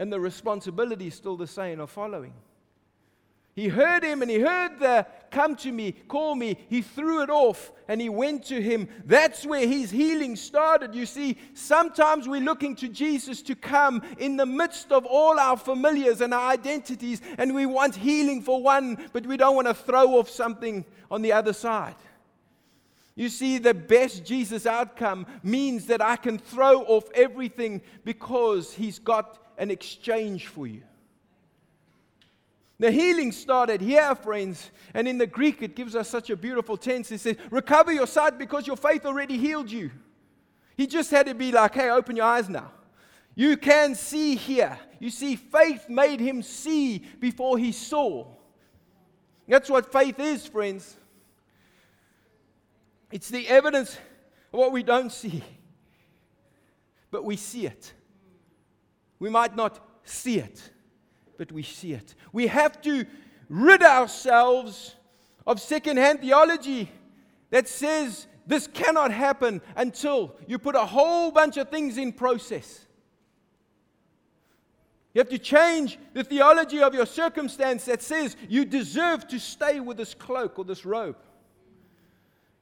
And 0.00 0.10
the 0.10 0.18
responsibility 0.18 1.08
is 1.08 1.14
still 1.14 1.36
the 1.36 1.46
same 1.46 1.78
of 1.78 1.90
following. 1.90 2.32
He 3.54 3.68
heard 3.68 4.02
him 4.02 4.22
and 4.22 4.30
he 4.30 4.40
heard 4.40 4.78
the 4.80 5.06
come 5.30 5.54
to 5.56 5.70
me, 5.70 5.92
call 5.92 6.34
me. 6.34 6.56
He 6.70 6.80
threw 6.80 7.20
it 7.22 7.28
off 7.28 7.70
and 7.86 8.00
he 8.00 8.08
went 8.08 8.46
to 8.46 8.62
him. 8.62 8.88
That's 9.04 9.44
where 9.44 9.66
his 9.66 9.90
healing 9.90 10.36
started. 10.36 10.94
You 10.94 11.04
see, 11.04 11.36
sometimes 11.52 12.26
we're 12.26 12.40
looking 12.40 12.74
to 12.76 12.88
Jesus 12.88 13.42
to 13.42 13.54
come 13.54 14.02
in 14.16 14.38
the 14.38 14.46
midst 14.46 14.90
of 14.90 15.04
all 15.04 15.38
our 15.38 15.58
familiars 15.58 16.22
and 16.22 16.32
our 16.32 16.50
identities, 16.50 17.20
and 17.36 17.54
we 17.54 17.66
want 17.66 17.94
healing 17.94 18.40
for 18.40 18.62
one, 18.62 19.10
but 19.12 19.26
we 19.26 19.36
don't 19.36 19.54
want 19.54 19.68
to 19.68 19.74
throw 19.74 20.18
off 20.18 20.30
something 20.30 20.82
on 21.10 21.20
the 21.20 21.32
other 21.32 21.52
side. 21.52 21.96
You 23.16 23.28
see, 23.28 23.58
the 23.58 23.74
best 23.74 24.24
Jesus 24.24 24.64
outcome 24.64 25.26
means 25.42 25.84
that 25.86 26.00
I 26.00 26.16
can 26.16 26.38
throw 26.38 26.84
off 26.84 27.04
everything 27.14 27.82
because 28.02 28.72
he's 28.72 28.98
got 28.98 29.49
an 29.60 29.70
exchange 29.70 30.46
for 30.46 30.66
you. 30.66 30.80
The 32.78 32.90
healing 32.90 33.30
started 33.30 33.82
here, 33.82 34.14
friends. 34.14 34.70
And 34.94 35.06
in 35.06 35.18
the 35.18 35.26
Greek, 35.26 35.60
it 35.60 35.76
gives 35.76 35.94
us 35.94 36.08
such 36.08 36.30
a 36.30 36.36
beautiful 36.36 36.78
tense. 36.78 37.12
It 37.12 37.20
says, 37.20 37.36
Recover 37.50 37.92
your 37.92 38.06
sight 38.06 38.38
because 38.38 38.66
your 38.66 38.76
faith 38.76 39.04
already 39.04 39.36
healed 39.36 39.70
you. 39.70 39.90
He 40.78 40.86
just 40.86 41.10
had 41.10 41.26
to 41.26 41.34
be 41.34 41.52
like, 41.52 41.74
Hey, 41.74 41.90
open 41.90 42.16
your 42.16 42.24
eyes 42.24 42.48
now. 42.48 42.72
You 43.34 43.58
can 43.58 43.94
see 43.94 44.34
here. 44.34 44.78
You 44.98 45.10
see, 45.10 45.36
faith 45.36 45.90
made 45.90 46.20
him 46.20 46.42
see 46.42 47.04
before 47.20 47.58
he 47.58 47.70
saw. 47.70 48.26
That's 49.46 49.68
what 49.68 49.92
faith 49.92 50.18
is, 50.18 50.46
friends. 50.46 50.96
It's 53.12 53.28
the 53.28 53.46
evidence 53.46 53.98
of 54.54 54.58
what 54.58 54.72
we 54.72 54.82
don't 54.82 55.12
see, 55.12 55.44
but 57.10 57.24
we 57.24 57.36
see 57.36 57.66
it. 57.66 57.92
We 59.20 59.30
might 59.30 59.54
not 59.54 59.78
see 60.02 60.38
it, 60.38 60.70
but 61.36 61.52
we 61.52 61.62
see 61.62 61.92
it. 61.92 62.16
We 62.32 62.48
have 62.48 62.82
to 62.82 63.06
rid 63.48 63.82
ourselves 63.82 64.96
of 65.46 65.60
secondhand 65.60 66.20
theology 66.20 66.90
that 67.50 67.68
says 67.68 68.26
this 68.46 68.66
cannot 68.66 69.12
happen 69.12 69.60
until 69.76 70.34
you 70.46 70.58
put 70.58 70.74
a 70.74 70.84
whole 70.84 71.30
bunch 71.30 71.56
of 71.56 71.68
things 71.68 71.98
in 71.98 72.12
process. 72.12 72.86
You 75.12 75.20
have 75.20 75.28
to 75.30 75.38
change 75.38 75.98
the 76.14 76.22
theology 76.22 76.80
of 76.80 76.94
your 76.94 77.06
circumstance 77.06 77.84
that 77.86 78.00
says 78.00 78.36
you 78.48 78.64
deserve 78.64 79.26
to 79.28 79.40
stay 79.40 79.80
with 79.80 79.96
this 79.96 80.14
cloak 80.14 80.58
or 80.58 80.64
this 80.64 80.84
robe. 80.86 81.16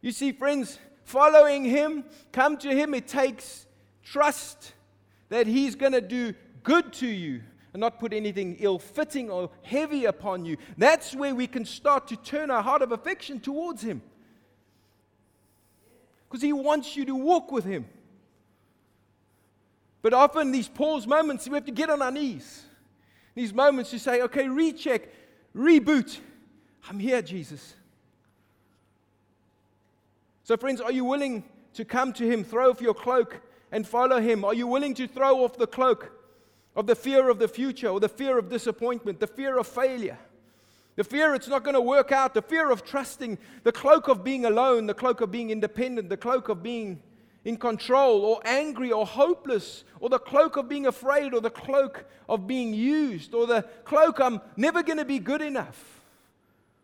You 0.01 0.13
see, 0.13 0.33
friends, 0.33 0.79
following 1.05 1.65
Him, 1.65 2.05
come 2.33 2.57
to 2.59 2.69
Him, 2.69 2.95
it 2.95 3.07
takes 3.07 3.67
trust 4.03 4.73
that 5.29 5.47
He's 5.47 5.75
going 5.75 5.93
to 5.93 6.01
do 6.01 6.35
good 6.69 6.93
to 6.93 7.07
you 7.07 7.41
and 7.73 7.81
not 7.81 7.99
put 7.99 8.13
anything 8.13 8.59
ill 8.61 8.79
fitting 8.79 9.31
or 9.31 9.51
heavy 9.63 10.05
upon 10.05 10.45
you. 10.45 10.59
That's 10.77 11.15
where 11.17 11.35
we 11.35 11.47
can 11.47 11.65
start 11.65 12.09
to 12.09 12.17
turn 12.17 12.51
our 12.51 12.63
heart 12.63 12.83
of 12.83 12.93
affection 12.93 13.41
towards 13.41 13.83
Him. 13.83 14.03
because 16.29 16.43
He 16.43 16.53
wants 16.53 16.95
you 16.95 17.07
to 17.07 17.15
walk 17.15 17.51
with 17.51 17.65
Him. 17.65 17.87
But 20.03 20.13
often, 20.13 20.53
these 20.53 20.69
pause 20.69 21.07
moments, 21.07 21.49
we 21.49 21.55
have 21.55 21.65
to 21.65 21.73
get 21.73 21.89
on 21.89 22.03
our 22.03 22.11
knees. 22.11 22.65
These 23.35 23.55
moments 23.55 23.91
to 23.91 23.99
say, 23.99 24.21
okay, 24.23 24.47
recheck, 24.47 25.09
reboot. 25.57 26.19
I'm 26.89 26.99
here, 26.99 27.23
Jesus. 27.23 27.75
So, 30.45 30.57
friends, 30.59 30.83
are 30.83 30.93
you 30.93 31.05
willing 31.05 31.45
to 31.75 31.87
come 31.87 32.13
to 32.13 32.31
Him, 32.31 32.45
throw 32.45 32.71
off 32.71 32.83
your 32.83 32.95
cloak, 32.95 33.41
and 33.73 33.89
follow 33.89 34.21
Him? 34.21 34.45
Are 34.45 34.55
you 34.55 34.67
willing 34.67 34.93
to 34.95 35.07
throw 35.09 35.45
off 35.45 35.57
the 35.57 35.67
cloak 35.67 36.18
of 36.79 36.87
the 36.87 36.95
fear 36.95 37.29
of 37.29 37.41
the 37.41 37.49
future 37.49 37.89
or 37.89 37.99
the 37.99 38.09
fear 38.09 38.39
of 38.39 38.49
disappointment, 38.49 39.19
the 39.19 39.27
fear 39.27 39.59
of 39.59 39.67
failure? 39.67 40.17
The 40.95 41.03
fear 41.03 41.35
it's 41.35 41.49
not 41.49 41.65
going 41.65 41.75
to 41.75 41.81
work 41.81 42.13
out, 42.13 42.35
the 42.35 42.43
fear 42.43 42.71
of 42.71 42.85
trusting, 42.85 43.37
the 43.65 43.73
cloak 43.73 44.07
of 44.07 44.23
being 44.23 44.45
alone, 44.45 44.87
the 44.87 44.95
cloak 44.95 45.21
of 45.21 45.33
being 45.33 45.51
independent, 45.51 46.09
the 46.09 46.17
cloak 46.17 46.49
of 46.49 46.63
being 46.63 47.03
in 47.45 47.57
control 47.57 48.25
or 48.25 48.41
angry 48.45 48.93
or 48.93 49.05
hopeless, 49.05 49.83
or 49.99 50.09
the 50.09 50.21
cloak 50.21 50.57
of 50.57 50.69
being 50.69 50.87
afraid, 50.87 51.35
or 51.35 51.41
the 51.41 51.51
cloak 51.51 52.05
of 52.29 52.47
being 52.47 52.73
used, 52.73 53.35
or 53.35 53.49
the 53.49 53.63
cloak 53.85 54.21
I'm 54.21 54.41
never 54.57 54.85
going 54.85 54.99
to 54.99 55.05
be 55.05 55.19
good 55.19 55.43
enough, 55.43 56.01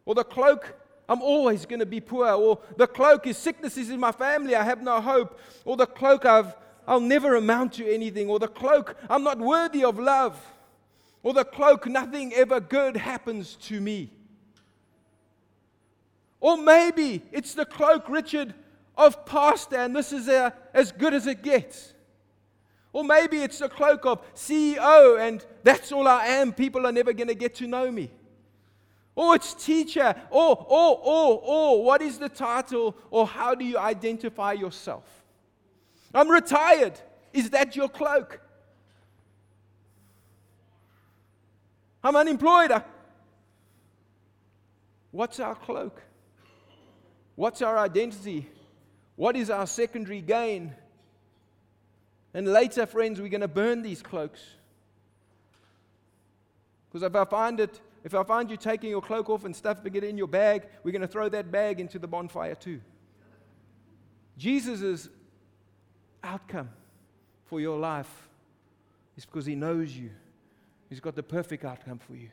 or 0.07 0.17
the 0.17 0.25
cloak 0.25 0.75
I'm 1.09 1.23
always 1.23 1.67
going 1.67 1.81
to 1.81 1.87
be 1.87 2.01
poor, 2.01 2.31
or 2.31 2.59
the 2.77 2.89
cloak 2.89 3.29
is 3.29 3.37
sickness 3.37 3.77
is 3.77 3.91
in 3.91 4.01
my 4.01 4.11
family, 4.11 4.57
I 4.57 4.65
have 4.65 4.83
no 4.83 5.01
hope, 5.01 5.39
or 5.65 5.77
the 5.77 5.87
cloak 5.87 6.25
I've, 6.25 6.55
I'll 6.87 7.01
never 7.01 7.37
amount 7.37 7.75
to 7.75 7.93
anything, 7.93 8.29
or 8.29 8.39
the 8.39 8.49
cloak 8.49 8.97
I'm 9.09 9.23
not 9.23 9.39
worthy 9.39 9.85
of 9.85 9.99
love 9.99 10.39
or 11.25 11.33
the 11.33 11.45
cloak, 11.45 11.87
nothing 11.87 12.35
ever 12.35 12.61
good 12.61 12.99
happens 12.99 13.57
to 13.57 13.81
me. 13.81 14.11
Or 16.39 16.59
maybe 16.59 17.23
it's 17.33 17.55
the 17.55 17.65
cloak, 17.65 18.11
Richard, 18.11 18.55
of 18.97 19.25
pastor, 19.25 19.77
and 19.77 19.97
this 19.97 20.13
is 20.13 20.29
a, 20.29 20.53
as 20.75 20.93
good 20.93 21.15
as 21.15 21.27
it 21.27 21.43
gets. 21.43 21.95
Or 22.93 23.03
maybe 23.03 23.39
it's 23.39 23.59
the 23.59 23.71
cloak 23.71 24.05
of 24.05 24.23
CEO, 24.35 25.19
and 25.19 25.45
that's 25.63 25.91
all 25.91 26.07
I 26.07 26.27
am. 26.27 26.53
People 26.53 26.87
are 26.87 26.93
never 26.93 27.15
going 27.15 27.29
to 27.29 27.35
get 27.35 27.55
to 27.57 27.67
know 27.67 27.91
me. 27.91 28.11
Or 29.17 29.35
it's 29.35 29.55
teacher, 29.55 30.15
or, 30.29 30.67
or, 30.69 31.01
or, 31.03 31.41
or, 31.43 31.85
what 31.85 32.03
is 32.03 32.19
the 32.19 32.29
title, 32.29 32.95
or 33.11 33.27
how 33.27 33.55
do 33.55 33.65
you 33.65 33.79
identify 33.79 34.53
yourself? 34.53 35.24
I'm 36.15 36.31
retired. 36.31 36.99
Is 37.33 37.51
that 37.51 37.75
your 37.75 37.89
cloak? 37.89 38.41
I'm 42.03 42.15
unemployed. 42.15 42.71
What's 45.11 45.41
our 45.41 45.55
cloak? 45.55 46.03
What's 47.35 47.63
our 47.63 47.79
identity? 47.79 48.49
What 49.17 49.37
is 49.37 49.51
our 49.51 49.67
secondary 49.67 50.21
gain? 50.21 50.75
And 52.33 52.49
later, 52.49 52.87
friends, 52.87 53.21
we're 53.21 53.29
going 53.29 53.41
to 53.41 53.49
burn 53.49 53.83
these 53.83 54.03
cloaks. 54.03 54.41
Because 56.89 57.05
if 57.05 57.15
I 57.17 57.25
find 57.25 57.59
it, 57.59 57.81
if 58.05 58.15
I 58.15 58.23
find 58.23 58.51
you 58.51 58.57
taking 58.57 58.91
your 58.91 59.01
cloak 59.01 59.31
off 59.31 59.45
and 59.45 59.55
stuffing 59.55 59.95
it 59.95 60.05
in 60.05 60.19
your 60.19 60.29
bag, 60.29 60.67
we're 60.83 60.93
going 60.93 61.03
to 61.03 61.09
throw 61.09 61.29
that 61.31 61.51
bag 61.51 61.81
into 61.81 61.99
the 61.99 62.07
bonfire 62.07 62.55
too. 62.55 62.81
Jesus' 64.37 65.09
outcome 66.25 66.71
for 67.45 67.61
your 67.61 67.79
life 67.79 68.29
is 69.17 69.25
because 69.25 69.47
he 69.47 69.55
knows 69.55 69.97
you. 69.97 70.11
He's 70.89 71.01
got 71.01 71.15
the 71.15 71.23
perfect 71.23 71.65
outcome 71.65 71.99
for 71.99 72.15
you. 72.15 72.31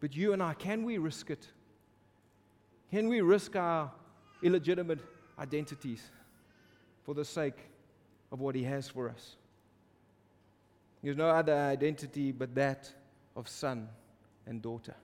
But 0.00 0.14
you 0.14 0.32
and 0.32 0.42
I, 0.42 0.54
can 0.54 0.84
we 0.84 0.98
risk 0.98 1.30
it? 1.30 1.46
Can 2.90 3.08
we 3.08 3.20
risk 3.20 3.56
our 3.56 3.90
illegitimate 4.42 5.00
identities 5.38 6.02
for 7.04 7.14
the 7.14 7.24
sake 7.24 7.58
of 8.32 8.40
what 8.40 8.54
He 8.54 8.62
has 8.64 8.88
for 8.88 9.08
us? 9.08 9.36
There's 11.02 11.16
no 11.16 11.28
other 11.28 11.54
identity 11.54 12.32
but 12.32 12.54
that 12.54 12.92
of 13.36 13.48
son 13.48 13.88
and 14.46 14.62
daughter. 14.62 14.94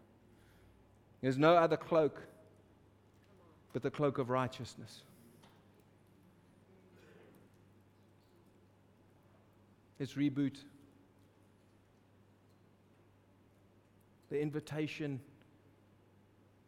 There's 1.20 1.38
no 1.38 1.54
other 1.54 1.76
cloak 1.76 2.20
but 3.72 3.82
the 3.82 3.90
cloak 3.90 4.18
of 4.18 4.30
righteousness. 4.30 5.02
Let's 9.98 10.14
reboot 10.14 10.56
the 14.30 14.40
invitation, 14.40 15.20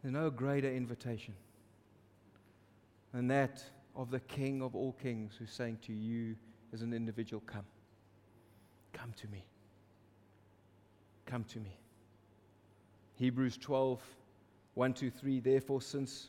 there's 0.03 0.13
no 0.13 0.31
greater 0.31 0.71
invitation 0.71 1.35
than 3.13 3.27
that 3.29 3.65
of 3.97 4.11
the 4.11 4.21
King 4.21 4.63
of 4.63 4.77
all 4.77 4.93
kings 4.93 5.33
who's 5.39 5.51
saying 5.51 5.79
to 5.87 5.93
you 5.93 6.37
as 6.73 6.83
an 6.83 6.93
individual, 6.93 7.43
Come. 7.47 7.65
Come 8.93 9.13
to 9.17 9.29
me. 9.29 9.45
Come 11.27 11.45
to 11.45 11.59
me. 11.59 11.77
Hebrews 13.17 13.57
12, 13.57 14.01
1 14.75 14.93
2, 14.93 15.11
3. 15.11 15.41
Therefore, 15.41 15.81
since 15.81 16.29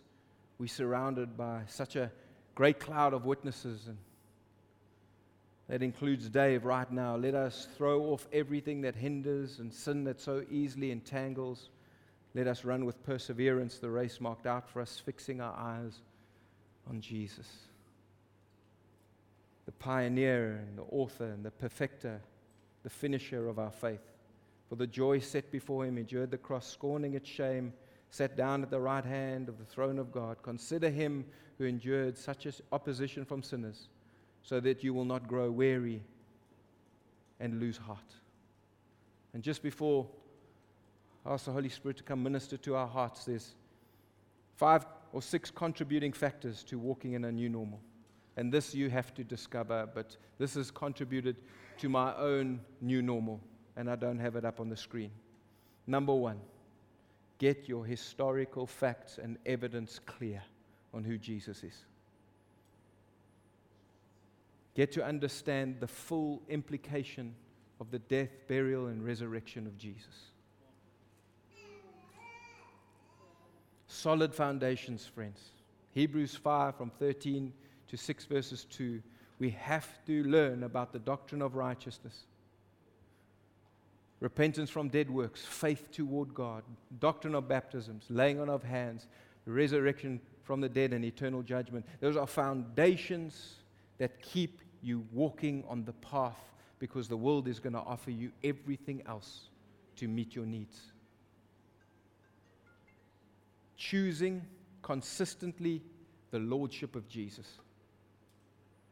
we're 0.58 0.68
surrounded 0.68 1.38
by 1.38 1.62
such 1.68 1.96
a 1.96 2.12
great 2.56 2.80
cloud 2.80 3.14
of 3.14 3.26
witnesses 3.26 3.88
and 3.88 3.98
that 5.68 5.84
includes 5.84 6.30
Dave 6.30 6.64
right 6.64 6.90
now. 6.92 7.16
Let 7.18 7.36
us 7.36 7.68
throw 7.76 8.04
off 8.06 8.28
everything 8.32 8.82
that 8.82 8.96
hinders 8.96 9.60
and 9.60 9.74
sin 9.74 10.06
that 10.06 10.20
so 10.20 10.44
easily 10.50 10.92
entangles. 10.92 11.70
Let 12.34 12.48
us 12.48 12.64
run 12.64 12.86
with 12.86 13.04
perseverance 13.04 13.78
the 13.78 13.90
race 13.90 14.22
marked 14.22 14.46
out 14.48 14.70
for 14.70 14.82
us, 14.82 15.02
fixing 15.04 15.42
our 15.42 15.54
eyes 15.54 16.00
on 16.90 17.02
Jesus, 17.02 17.48
the 19.66 19.74
pioneer 19.74 20.64
and 20.68 20.78
the 20.78 20.84
author 20.84 21.26
and 21.26 21.44
the 21.44 21.52
perfecter, 21.52 22.22
the 22.84 22.90
finisher 22.90 23.50
of 23.50 23.60
our 23.60 23.72
faith. 23.72 24.14
For 24.70 24.76
the 24.76 24.88
joy 24.88 25.20
set 25.20 25.52
before 25.52 25.86
him, 25.86 25.98
endured 25.98 26.32
the 26.32 26.38
cross, 26.38 26.66
scorning 26.68 27.14
its 27.14 27.28
shame, 27.28 27.74
sat 28.10 28.38
down 28.38 28.64
at 28.64 28.70
the 28.70 28.80
right 28.80 29.04
hand 29.04 29.50
of 29.50 29.58
the 29.58 29.66
throne 29.66 30.00
of 30.00 30.14
God. 30.14 30.38
Consider 30.44 30.90
him 30.90 31.26
who 31.58 31.66
endured 31.66 32.18
such 32.18 32.48
opposition 32.72 33.26
from 33.26 33.44
sinners 33.44 33.90
so 34.44 34.60
that 34.60 34.84
you 34.84 34.94
will 34.94 35.06
not 35.06 35.28
grow 35.28 35.52
weary 35.52 36.02
and 37.40 37.60
lose 37.60 37.78
heart. 37.78 38.16
And 39.34 39.44
just 39.44 39.62
before 39.62 40.08
I 41.26 41.34
ask 41.34 41.46
the 41.46 41.52
Holy 41.52 41.70
Spirit 41.70 41.98
to 41.98 42.04
come 42.04 42.24
minister 42.24 42.58
to 42.58 42.76
our 42.76 42.88
hearts, 42.88 43.26
there's 43.26 43.56
five 44.56 44.86
or 45.14 45.22
six 45.22 45.52
contributing 45.52 46.14
factors 46.14 46.64
to 46.64 46.80
walking 46.80 47.14
in 47.14 47.26
a 47.26 47.32
new 47.32 47.50
normal. 47.50 47.80
And 48.36 48.52
this 48.52 48.74
you 48.74 48.90
have 48.90 49.14
to 49.16 49.24
discover, 49.24 49.88
but 49.94 50.16
this 50.38 50.54
has 50.56 50.72
contributed 50.72 51.38
to 51.80 51.90
my 51.90 52.16
own 52.16 52.60
new 52.82 53.02
normal, 53.02 53.42
and 53.76 53.90
I 53.90 53.96
don't 53.96 54.20
have 54.20 54.36
it 54.36 54.46
up 54.46 54.60
on 54.60 54.70
the 54.70 54.78
screen. 54.78 55.12
Number 55.86 56.14
one, 56.14 56.40
get 57.38 57.68
your 57.68 57.86
historical 57.86 58.68
facts 58.68 59.20
and 59.22 59.38
evidence 59.46 60.00
clear 60.06 60.42
on 60.94 61.04
who 61.04 61.18
Jesus 61.18 61.64
is. 61.64 61.86
Get 64.78 64.92
to 64.92 65.04
understand 65.04 65.78
the 65.80 65.88
full 65.88 66.44
implication 66.50 67.34
of 67.80 67.90
the 67.90 67.98
death, 67.98 68.30
burial, 68.48 68.86
and 68.86 69.04
resurrection 69.04 69.66
of 69.66 69.76
Jesus. 69.76 70.30
Solid 73.88 74.36
foundations, 74.36 75.04
friends. 75.04 75.42
Hebrews 75.96 76.36
5 76.36 76.76
from 76.76 76.92
13 76.92 77.52
to 77.88 77.98
6 77.98 78.26
verses 78.26 78.66
2. 78.66 79.02
We 79.40 79.50
have 79.50 79.88
to 80.06 80.24
learn 80.26 80.62
about 80.62 80.94
the 80.94 81.00
doctrine 81.00 81.42
of 81.42 81.56
righteousness 81.56 82.26
repentance 84.20 84.70
from 84.70 84.90
dead 84.90 85.10
works, 85.10 85.44
faith 85.44 85.92
toward 85.92 86.34
God, 86.34 86.64
doctrine 87.00 87.36
of 87.36 87.48
baptisms, 87.48 88.06
laying 88.10 88.40
on 88.40 88.50
of 88.50 88.64
hands, 88.64 89.08
resurrection 89.46 90.20
from 90.44 90.62
the 90.62 90.70
dead, 90.70 90.94
and 90.94 91.04
eternal 91.04 91.42
judgment. 91.42 91.86
Those 92.00 92.18
are 92.18 92.28
foundations 92.28 93.56
that 93.98 94.22
keep 94.22 94.62
you 94.82 95.06
walking 95.12 95.64
on 95.68 95.86
the 95.86 95.94
path 95.94 96.38
because 96.80 97.08
the 97.08 97.18
world 97.18 97.48
is 97.48 97.60
going 97.60 97.74
to 97.74 97.80
offer 97.80 98.12
you 98.12 98.32
everything 98.44 99.02
else 99.08 99.50
to 99.96 100.08
meet 100.08 100.36
your 100.36 100.46
needs. 100.46 100.80
Choosing 103.76 104.46
consistently 104.82 105.82
the 106.32 106.40
Lordship 106.40 106.96
of 106.96 107.08
Jesus. 107.08 107.48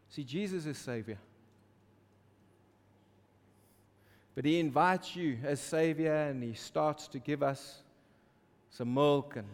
See, 0.09 0.23
Jesus 0.23 0.65
is 0.65 0.77
Savior. 0.77 1.17
But 4.33 4.45
He 4.45 4.59
invites 4.59 5.15
you 5.15 5.37
as 5.43 5.59
Savior 5.59 6.13
and 6.13 6.43
He 6.43 6.53
starts 6.53 7.07
to 7.09 7.19
give 7.19 7.41
us 7.41 7.81
some 8.69 8.93
milk 8.93 9.35
and 9.37 9.47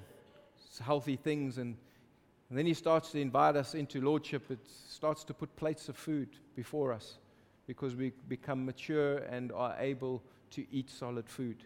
healthy 0.83 1.15
things 1.15 1.57
and 1.57 1.77
and 2.51 2.57
then 2.57 2.65
he 2.65 2.73
starts 2.73 3.13
to 3.13 3.19
invite 3.21 3.55
us 3.55 3.75
into 3.75 4.01
lordship. 4.01 4.51
It 4.51 4.59
starts 4.89 5.23
to 5.23 5.33
put 5.33 5.55
plates 5.55 5.87
of 5.87 5.95
food 5.95 6.27
before 6.53 6.91
us 6.91 7.17
because 7.65 7.95
we 7.95 8.11
become 8.27 8.65
mature 8.65 9.19
and 9.19 9.53
are 9.53 9.73
able 9.79 10.21
to 10.49 10.65
eat 10.69 10.89
solid 10.89 11.29
food. 11.29 11.63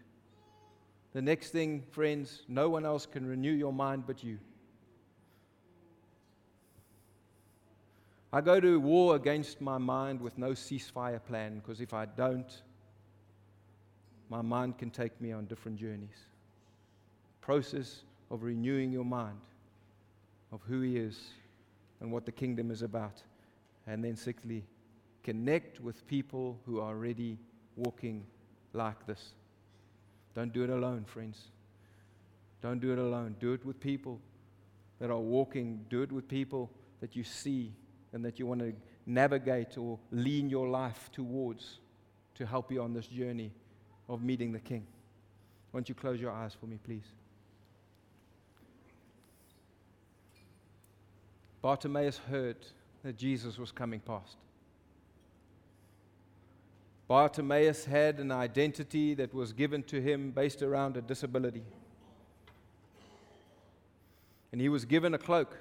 The 1.13 1.23
next 1.23 1.49
thing, 1.49 1.81
friends, 1.89 2.43
no 2.47 2.69
one 2.69 2.85
else 2.85 3.07
can 3.07 3.25
renew 3.25 3.51
your 3.51 3.73
mind 3.73 4.03
but 4.05 4.23
you. 4.23 4.37
I 8.31 8.41
go 8.41 8.59
to 8.59 8.79
war 8.79 9.15
against 9.15 9.61
my 9.61 9.79
mind 9.79 10.21
with 10.21 10.37
no 10.37 10.51
ceasefire 10.51 11.25
plan 11.25 11.55
because 11.55 11.81
if 11.81 11.95
I 11.95 12.05
don't, 12.05 12.61
my 14.29 14.43
mind 14.43 14.77
can 14.77 14.91
take 14.91 15.19
me 15.19 15.31
on 15.31 15.45
different 15.45 15.79
journeys. 15.79 16.27
Process 17.41 18.03
of 18.29 18.43
renewing 18.43 18.91
your 18.91 19.05
mind 19.05 19.39
of 20.51 20.62
who 20.67 20.81
He 20.81 20.97
is 20.97 21.19
and 21.99 22.12
what 22.12 22.25
the 22.25 22.31
kingdom 22.31 22.71
is 22.71 22.81
about. 22.81 23.23
And 23.88 24.03
then, 24.03 24.15
sixthly, 24.15 24.65
connect 25.23 25.79
with 25.79 26.08
people 26.08 26.60
who 26.65 26.79
are 26.79 26.89
already 26.89 27.38
walking 27.75 28.25
like 28.73 29.05
this. 29.05 29.34
Don't 30.34 30.53
do 30.53 30.63
it 30.63 30.69
alone, 30.69 31.05
friends. 31.05 31.39
Don't 32.62 32.79
do 32.79 32.91
it 32.91 32.99
alone. 32.99 33.36
Do 33.39 33.53
it 33.53 33.65
with 33.65 33.79
people 33.79 34.19
that 34.99 35.10
are 35.10 35.19
walking. 35.19 35.86
Do 35.89 36.01
it 36.01 36.12
with 36.12 36.27
people 36.27 36.71
that 36.99 37.15
you 37.15 37.23
see 37.23 37.73
and 38.13 38.23
that 38.25 38.39
you 38.39 38.45
want 38.45 38.62
to 38.62 38.73
navigate 39.05 39.77
or 39.77 39.99
lean 40.12 40.49
your 40.49 40.67
life 40.67 41.10
towards 41.12 41.79
to 42.36 42.45
help 42.45 42.71
you 42.71 42.81
on 42.81 42.93
this 42.93 43.08
journey 43.08 43.51
of 44.10 44.23
meeting 44.23 44.51
the 44.51 44.60
King. 44.60 44.86
Won't 45.71 45.89
you 45.89 45.95
close 45.95 46.19
your 46.19 46.31
eyes 46.31 46.53
for 46.60 46.65
me, 46.65 46.79
please? 46.84 47.05
Bartimaeus 51.65 52.19
heard 52.30 52.58
that 53.01 53.17
Jesus 53.17 53.58
was 53.58 53.71
coming 53.71 53.99
past. 53.99 54.38
Bartimaeus 57.08 57.86
had 57.86 58.19
an 58.19 58.32
identity 58.32 59.15
that 59.15 59.34
was 59.34 59.51
given 59.51 59.82
to 59.86 59.99
him 59.99 60.30
based 60.30 60.62
around 60.62 60.95
a 60.95 61.01
disability. 61.01 61.63
And 64.51 64.62
he 64.62 64.69
was 64.69 64.86
given 64.86 65.15
a 65.15 65.17
cloak 65.17 65.58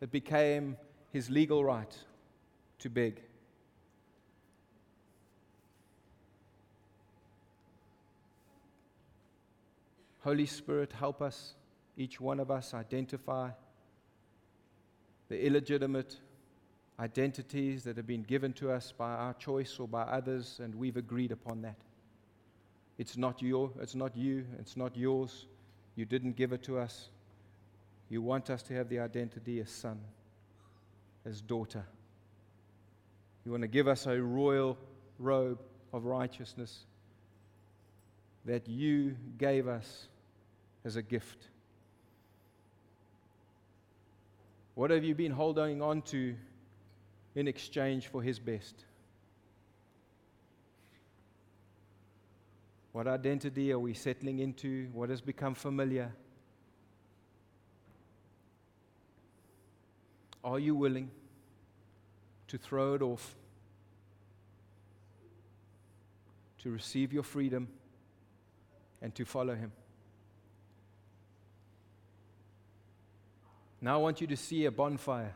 that 0.00 0.12
became 0.12 0.76
his 1.10 1.30
legal 1.30 1.64
right 1.64 1.96
to 2.80 2.90
beg. 2.90 3.22
Holy 10.20 10.44
Spirit, 10.44 10.92
help 10.92 11.22
us, 11.22 11.54
each 11.96 12.20
one 12.20 12.38
of 12.40 12.50
us, 12.50 12.74
identify 12.74 13.48
the 15.34 15.44
illegitimate 15.44 16.20
identities 17.00 17.82
that 17.82 17.96
have 17.96 18.06
been 18.06 18.22
given 18.22 18.52
to 18.52 18.70
us 18.70 18.92
by 18.96 19.10
our 19.10 19.34
choice 19.34 19.80
or 19.80 19.88
by 19.88 20.02
others, 20.02 20.60
and 20.62 20.72
we've 20.72 20.96
agreed 20.96 21.32
upon 21.32 21.60
that. 21.62 21.74
It's 22.98 23.16
not 23.16 23.42
your, 23.42 23.72
it's 23.80 23.96
not 23.96 24.16
you, 24.16 24.46
it's 24.60 24.76
not 24.76 24.96
yours. 24.96 25.46
You 25.96 26.04
didn't 26.04 26.36
give 26.36 26.52
it 26.52 26.62
to 26.64 26.78
us. 26.78 27.08
You 28.08 28.22
want 28.22 28.48
us 28.48 28.62
to 28.62 28.74
have 28.74 28.88
the 28.88 29.00
identity 29.00 29.58
as 29.58 29.70
son, 29.70 29.98
as 31.26 31.40
daughter. 31.40 31.84
You 33.44 33.50
want 33.50 33.62
to 33.62 33.68
give 33.68 33.88
us 33.88 34.06
a 34.06 34.22
royal 34.22 34.78
robe 35.18 35.58
of 35.92 36.04
righteousness 36.04 36.84
that 38.44 38.68
you 38.68 39.16
gave 39.36 39.66
us 39.66 40.06
as 40.84 40.94
a 40.94 41.02
gift. 41.02 41.48
What 44.74 44.90
have 44.90 45.04
you 45.04 45.14
been 45.14 45.30
holding 45.30 45.80
on 45.80 46.02
to 46.02 46.34
in 47.34 47.46
exchange 47.46 48.08
for 48.08 48.22
His 48.22 48.38
best? 48.38 48.84
What 52.92 53.06
identity 53.06 53.72
are 53.72 53.78
we 53.78 53.94
settling 53.94 54.38
into? 54.38 54.88
What 54.92 55.10
has 55.10 55.20
become 55.20 55.54
familiar? 55.54 56.12
Are 60.44 60.58
you 60.58 60.74
willing 60.74 61.10
to 62.48 62.58
throw 62.58 62.94
it 62.94 63.02
off? 63.02 63.34
To 66.58 66.70
receive 66.70 67.12
your 67.12 67.22
freedom 67.22 67.68
and 69.02 69.14
to 69.14 69.24
follow 69.24 69.54
Him? 69.54 69.72
Now 73.84 73.96
I 73.96 73.98
want 73.98 74.22
you 74.22 74.26
to 74.28 74.36
see 74.36 74.64
a 74.64 74.70
bonfire. 74.70 75.34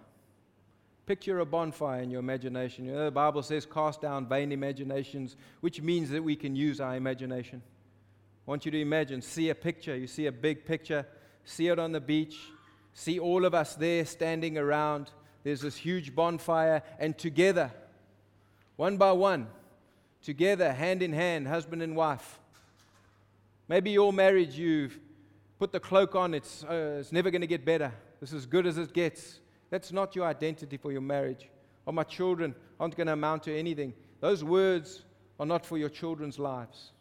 Picture 1.04 1.38
a 1.40 1.44
bonfire 1.44 2.00
in 2.00 2.10
your 2.10 2.20
imagination. 2.20 2.86
You 2.86 2.92
know, 2.92 3.04
the 3.04 3.10
Bible 3.10 3.42
says, 3.42 3.66
cast 3.66 4.00
down 4.00 4.26
vain 4.26 4.52
imaginations, 4.52 5.36
which 5.60 5.82
means 5.82 6.08
that 6.08 6.24
we 6.24 6.34
can 6.34 6.56
use 6.56 6.80
our 6.80 6.96
imagination. 6.96 7.60
I 8.46 8.50
want 8.50 8.64
you 8.64 8.70
to 8.70 8.80
imagine, 8.80 9.20
see 9.20 9.50
a 9.50 9.54
picture. 9.54 9.94
You 9.94 10.06
see 10.06 10.24
a 10.24 10.32
big 10.32 10.64
picture, 10.64 11.06
see 11.44 11.68
it 11.68 11.78
on 11.78 11.92
the 11.92 12.00
beach, 12.00 12.38
see 12.94 13.18
all 13.18 13.44
of 13.44 13.52
us 13.52 13.74
there 13.74 14.06
standing 14.06 14.56
around. 14.56 15.10
There's 15.44 15.60
this 15.60 15.76
huge 15.76 16.14
bonfire, 16.14 16.82
and 16.98 17.18
together, 17.18 17.70
one 18.76 18.96
by 18.96 19.12
one, 19.12 19.48
together, 20.22 20.72
hand 20.72 21.02
in 21.02 21.12
hand, 21.12 21.48
husband 21.48 21.82
and 21.82 21.94
wife. 21.94 22.40
Maybe 23.68 23.90
your 23.90 24.10
marriage, 24.10 24.58
you've 24.58 24.98
put 25.58 25.70
the 25.70 25.80
cloak 25.80 26.14
on, 26.14 26.32
it's, 26.32 26.64
uh, 26.64 26.96
it's 27.00 27.12
never 27.12 27.30
going 27.30 27.42
to 27.42 27.46
get 27.46 27.66
better. 27.66 27.92
This 28.20 28.30
is 28.30 28.36
as 28.36 28.46
good 28.46 28.66
as 28.66 28.78
it 28.78 28.92
gets. 28.92 29.40
That's 29.70 29.92
not 29.92 30.16
your 30.16 30.26
identity 30.26 30.76
for 30.76 30.92
your 30.92 31.00
marriage. 31.00 31.48
Or 31.86 31.92
my 31.92 32.04
children 32.04 32.54
aren't 32.80 32.96
going 32.96 33.06
to 33.06 33.12
amount 33.12 33.44
to 33.44 33.56
anything. 33.56 33.94
Those 34.20 34.42
words 34.42 35.02
are 35.38 35.46
not 35.46 35.64
for 35.64 35.78
your 35.78 35.88
children's 35.88 36.38
lives. 36.38 36.92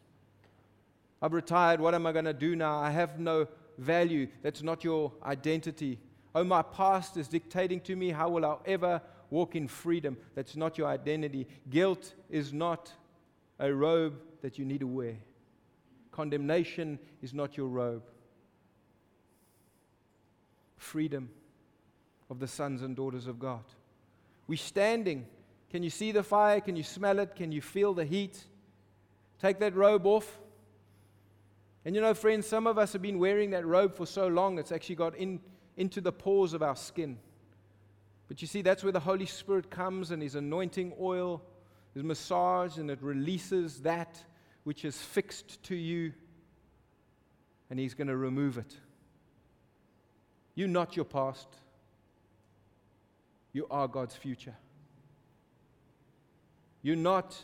I've 1.22 1.34
retired. 1.34 1.80
What 1.80 1.96
am 1.96 2.06
I 2.06 2.12
going 2.12 2.26
to 2.26 2.34
do 2.34 2.56
now? 2.56 2.78
I 2.78 2.92
have 2.92 3.20
no 3.20 3.48
value. 3.78 4.28
That's 4.44 4.62
not 4.62 4.84
your 4.84 5.12
identity. 5.24 6.00
Oh, 6.36 6.44
my 6.44 6.62
past 6.62 7.18
is 7.18 7.28
dictating 7.28 7.80
to 7.82 7.96
me. 7.96 8.12
How 8.12 8.30
will 8.30 8.46
I 8.46 8.58
ever 8.66 9.02
walk 9.30 9.56
in 9.56 9.68
freedom? 9.68 10.18
That's 10.36 10.56
not 10.56 10.78
your 10.78 10.88
identity. 10.88 11.48
Guilt 11.70 12.14
is 12.30 12.54
not 12.54 12.92
a 13.60 13.74
robe 13.74 14.20
that 14.42 14.60
you 14.60 14.66
need 14.66 14.82
to 14.82 14.88
wear. 14.88 15.16
Condemnation 16.12 17.00
is 17.22 17.34
not 17.34 17.58
your 17.58 17.68
robe 17.68 18.04
freedom 20.78 21.30
of 22.30 22.40
the 22.40 22.48
sons 22.48 22.82
and 22.82 22.96
daughters 22.96 23.28
of 23.28 23.40
God. 23.40 23.64
We're 24.48 24.58
standing. 24.58 25.26
Can 25.70 25.84
you 25.84 25.90
see 25.90 26.12
the 26.12 26.24
fire? 26.24 26.62
Can 26.62 26.76
you 26.76 26.84
smell 26.84 27.20
it? 27.20 27.36
Can 27.36 27.52
you 27.52 27.62
feel 27.62 27.94
the 27.94 28.06
heat? 28.06 28.42
Take 29.40 29.60
that 29.60 29.76
robe 29.76 30.06
off. 30.06 30.40
And 31.86 31.96
you 31.96 32.02
know, 32.02 32.14
friends, 32.14 32.48
some 32.48 32.68
of 32.68 32.78
us 32.78 32.94
have 32.94 33.02
been 33.02 33.20
wearing 33.20 33.52
that 33.52 33.66
robe 33.66 33.96
for 33.96 34.06
so 34.06 34.28
long, 34.28 34.60
it's 34.60 34.72
actually 34.72 34.96
got 34.96 35.16
in, 35.16 35.40
into 35.78 36.02
the 36.02 36.12
pores 36.12 36.54
of 36.54 36.62
our 36.62 36.76
skin. 36.76 37.18
But 38.28 38.42
you 38.42 38.48
see, 38.48 38.62
that's 38.62 38.84
where 38.84 38.92
the 38.92 39.00
Holy 39.00 39.26
Spirit 39.26 39.70
comes 39.70 40.12
and 40.12 40.22
His 40.22 40.36
anointing 40.36 40.94
oil 41.00 41.42
is 41.96 42.04
massaged 42.04 42.78
and 42.78 42.92
it 42.92 43.02
releases 43.02 43.82
that 43.82 44.22
which 44.66 44.84
is 44.84 44.98
fixed 44.98 45.64
to 45.64 45.76
you, 45.76 46.12
and 47.70 47.80
He's 47.80 47.94
going 47.94 48.10
to 48.10 48.18
remove 48.18 48.58
it. 48.58 48.76
You're 50.58 50.68
not 50.68 50.96
your 50.96 51.06
past. 51.06 51.48
You 53.54 53.68
are 53.70 53.88
God's 53.88 54.16
future. 54.16 54.56
You're 56.82 56.96
not 56.96 57.38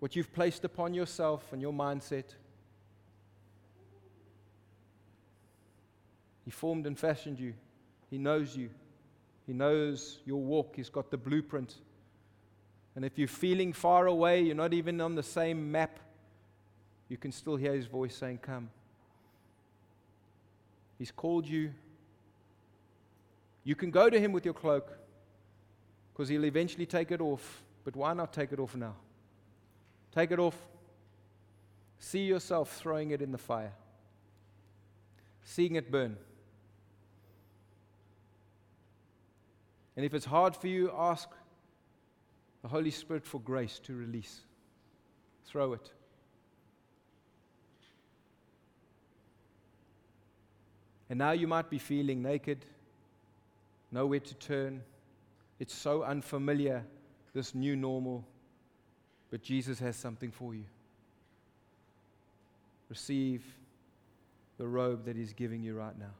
what 0.00 0.16
you've 0.16 0.32
placed 0.32 0.64
upon 0.64 0.94
yourself 0.94 1.52
and 1.52 1.62
your 1.62 1.72
mindset. 1.72 2.24
He 6.44 6.50
formed 6.50 6.88
and 6.88 6.98
fashioned 6.98 7.38
you. 7.38 7.54
He 8.10 8.18
knows 8.18 8.56
you. 8.56 8.70
He 9.46 9.52
knows 9.52 10.18
your 10.24 10.42
walk. 10.42 10.74
He's 10.74 10.90
got 10.90 11.12
the 11.12 11.18
blueprint. 11.18 11.76
And 12.96 13.04
if 13.04 13.16
you're 13.16 13.28
feeling 13.28 13.72
far 13.72 14.08
away, 14.08 14.42
you're 14.42 14.56
not 14.56 14.74
even 14.74 15.00
on 15.00 15.14
the 15.14 15.22
same 15.22 15.70
map, 15.70 16.00
you 17.08 17.16
can 17.16 17.30
still 17.30 17.54
hear 17.54 17.74
his 17.74 17.86
voice 17.86 18.16
saying, 18.16 18.38
Come. 18.38 18.70
He's 21.02 21.10
called 21.10 21.48
you. 21.48 21.74
You 23.64 23.74
can 23.74 23.90
go 23.90 24.08
to 24.08 24.20
him 24.20 24.30
with 24.30 24.44
your 24.44 24.54
cloak 24.54 24.96
because 26.12 26.28
he'll 26.28 26.44
eventually 26.44 26.86
take 26.86 27.10
it 27.10 27.20
off. 27.20 27.64
But 27.82 27.96
why 27.96 28.14
not 28.14 28.32
take 28.32 28.52
it 28.52 28.60
off 28.60 28.76
now? 28.76 28.94
Take 30.14 30.30
it 30.30 30.38
off. 30.38 30.56
See 31.98 32.20
yourself 32.20 32.76
throwing 32.76 33.10
it 33.10 33.20
in 33.20 33.32
the 33.32 33.38
fire, 33.38 33.72
seeing 35.42 35.74
it 35.74 35.90
burn. 35.90 36.16
And 39.96 40.06
if 40.06 40.14
it's 40.14 40.24
hard 40.24 40.54
for 40.54 40.68
you, 40.68 40.92
ask 40.96 41.28
the 42.62 42.68
Holy 42.68 42.92
Spirit 42.92 43.26
for 43.26 43.40
grace 43.40 43.80
to 43.86 43.92
release. 43.96 44.38
Throw 45.46 45.72
it. 45.72 45.90
And 51.12 51.18
now 51.18 51.32
you 51.32 51.46
might 51.46 51.68
be 51.68 51.76
feeling 51.76 52.22
naked, 52.22 52.64
nowhere 53.90 54.20
to 54.20 54.34
turn. 54.36 54.80
It's 55.60 55.74
so 55.74 56.04
unfamiliar, 56.04 56.84
this 57.34 57.54
new 57.54 57.76
normal. 57.76 58.24
But 59.30 59.42
Jesus 59.42 59.78
has 59.80 59.94
something 59.94 60.30
for 60.30 60.54
you. 60.54 60.64
Receive 62.88 63.44
the 64.56 64.66
robe 64.66 65.04
that 65.04 65.14
He's 65.14 65.34
giving 65.34 65.62
you 65.62 65.74
right 65.74 65.98
now. 65.98 66.14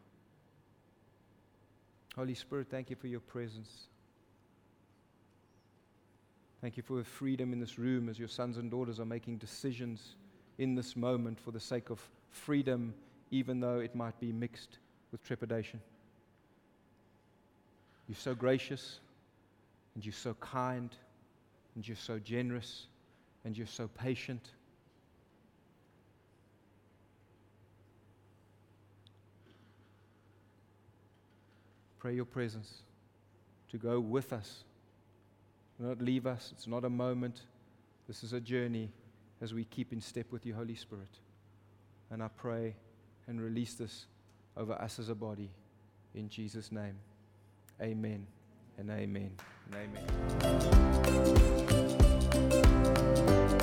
Holy 2.15 2.35
Spirit, 2.35 2.67
thank 2.71 2.91
you 2.91 2.97
for 2.97 3.07
your 3.07 3.21
presence. 3.21 3.87
Thank 6.61 6.77
you 6.77 6.83
for 6.83 6.99
the 6.99 7.05
freedom 7.05 7.55
in 7.55 7.61
this 7.61 7.79
room 7.79 8.11
as 8.11 8.19
your 8.19 8.29
sons 8.29 8.59
and 8.59 8.71
daughters 8.71 9.01
are 9.01 9.07
making 9.07 9.39
decisions 9.39 10.17
in 10.59 10.75
this 10.75 10.97
moment 10.97 11.41
for 11.41 11.51
the 11.51 11.61
sake 11.61 11.89
of 11.89 11.99
freedom, 12.31 12.93
even 13.33 13.59
though 13.59 13.81
it 13.81 13.97
might 13.97 14.21
be 14.21 14.31
mixed 14.31 14.79
with 15.11 15.25
trepidation. 15.25 15.81
You're 18.07 18.17
so 18.17 18.35
gracious, 18.35 19.01
and 19.95 20.05
you're 20.05 20.13
so 20.13 20.35
kind, 20.35 20.91
and 21.75 21.89
you're 21.89 21.97
so 21.97 22.19
generous, 22.19 22.87
and 23.45 23.57
you're 23.57 23.67
so 23.67 23.89
patient. 23.89 24.51
Pray 31.99 32.15
your 32.15 32.27
presence 32.27 32.83
to 33.71 33.79
go 33.79 33.99
with 33.99 34.33
us, 34.33 34.65
Do 35.79 35.87
not 35.87 36.03
leave 36.03 36.27
us. 36.27 36.53
It's 36.53 36.67
not 36.67 36.85
a 36.85 36.91
moment. 36.91 37.41
This 38.07 38.23
is 38.23 38.33
a 38.33 38.41
journey 38.41 38.91
as 39.41 39.55
we 39.55 39.65
keep 39.65 39.93
in 39.93 40.01
step 40.01 40.31
with 40.31 40.45
you, 40.45 40.55
Holy 40.55 40.75
Spirit. 40.75 41.09
And 42.11 42.23
I 42.23 42.29
pray 42.29 42.75
and 43.27 43.41
release 43.41 43.75
this 43.75 44.07
over 44.57 44.73
us 44.75 44.99
as 44.99 45.09
a 45.09 45.15
body. 45.15 45.51
In 46.15 46.29
Jesus' 46.29 46.71
name, 46.73 46.97
amen 47.81 48.27
and 48.79 48.91
amen 48.91 49.33
and 49.71 49.77
amen. 53.41 53.59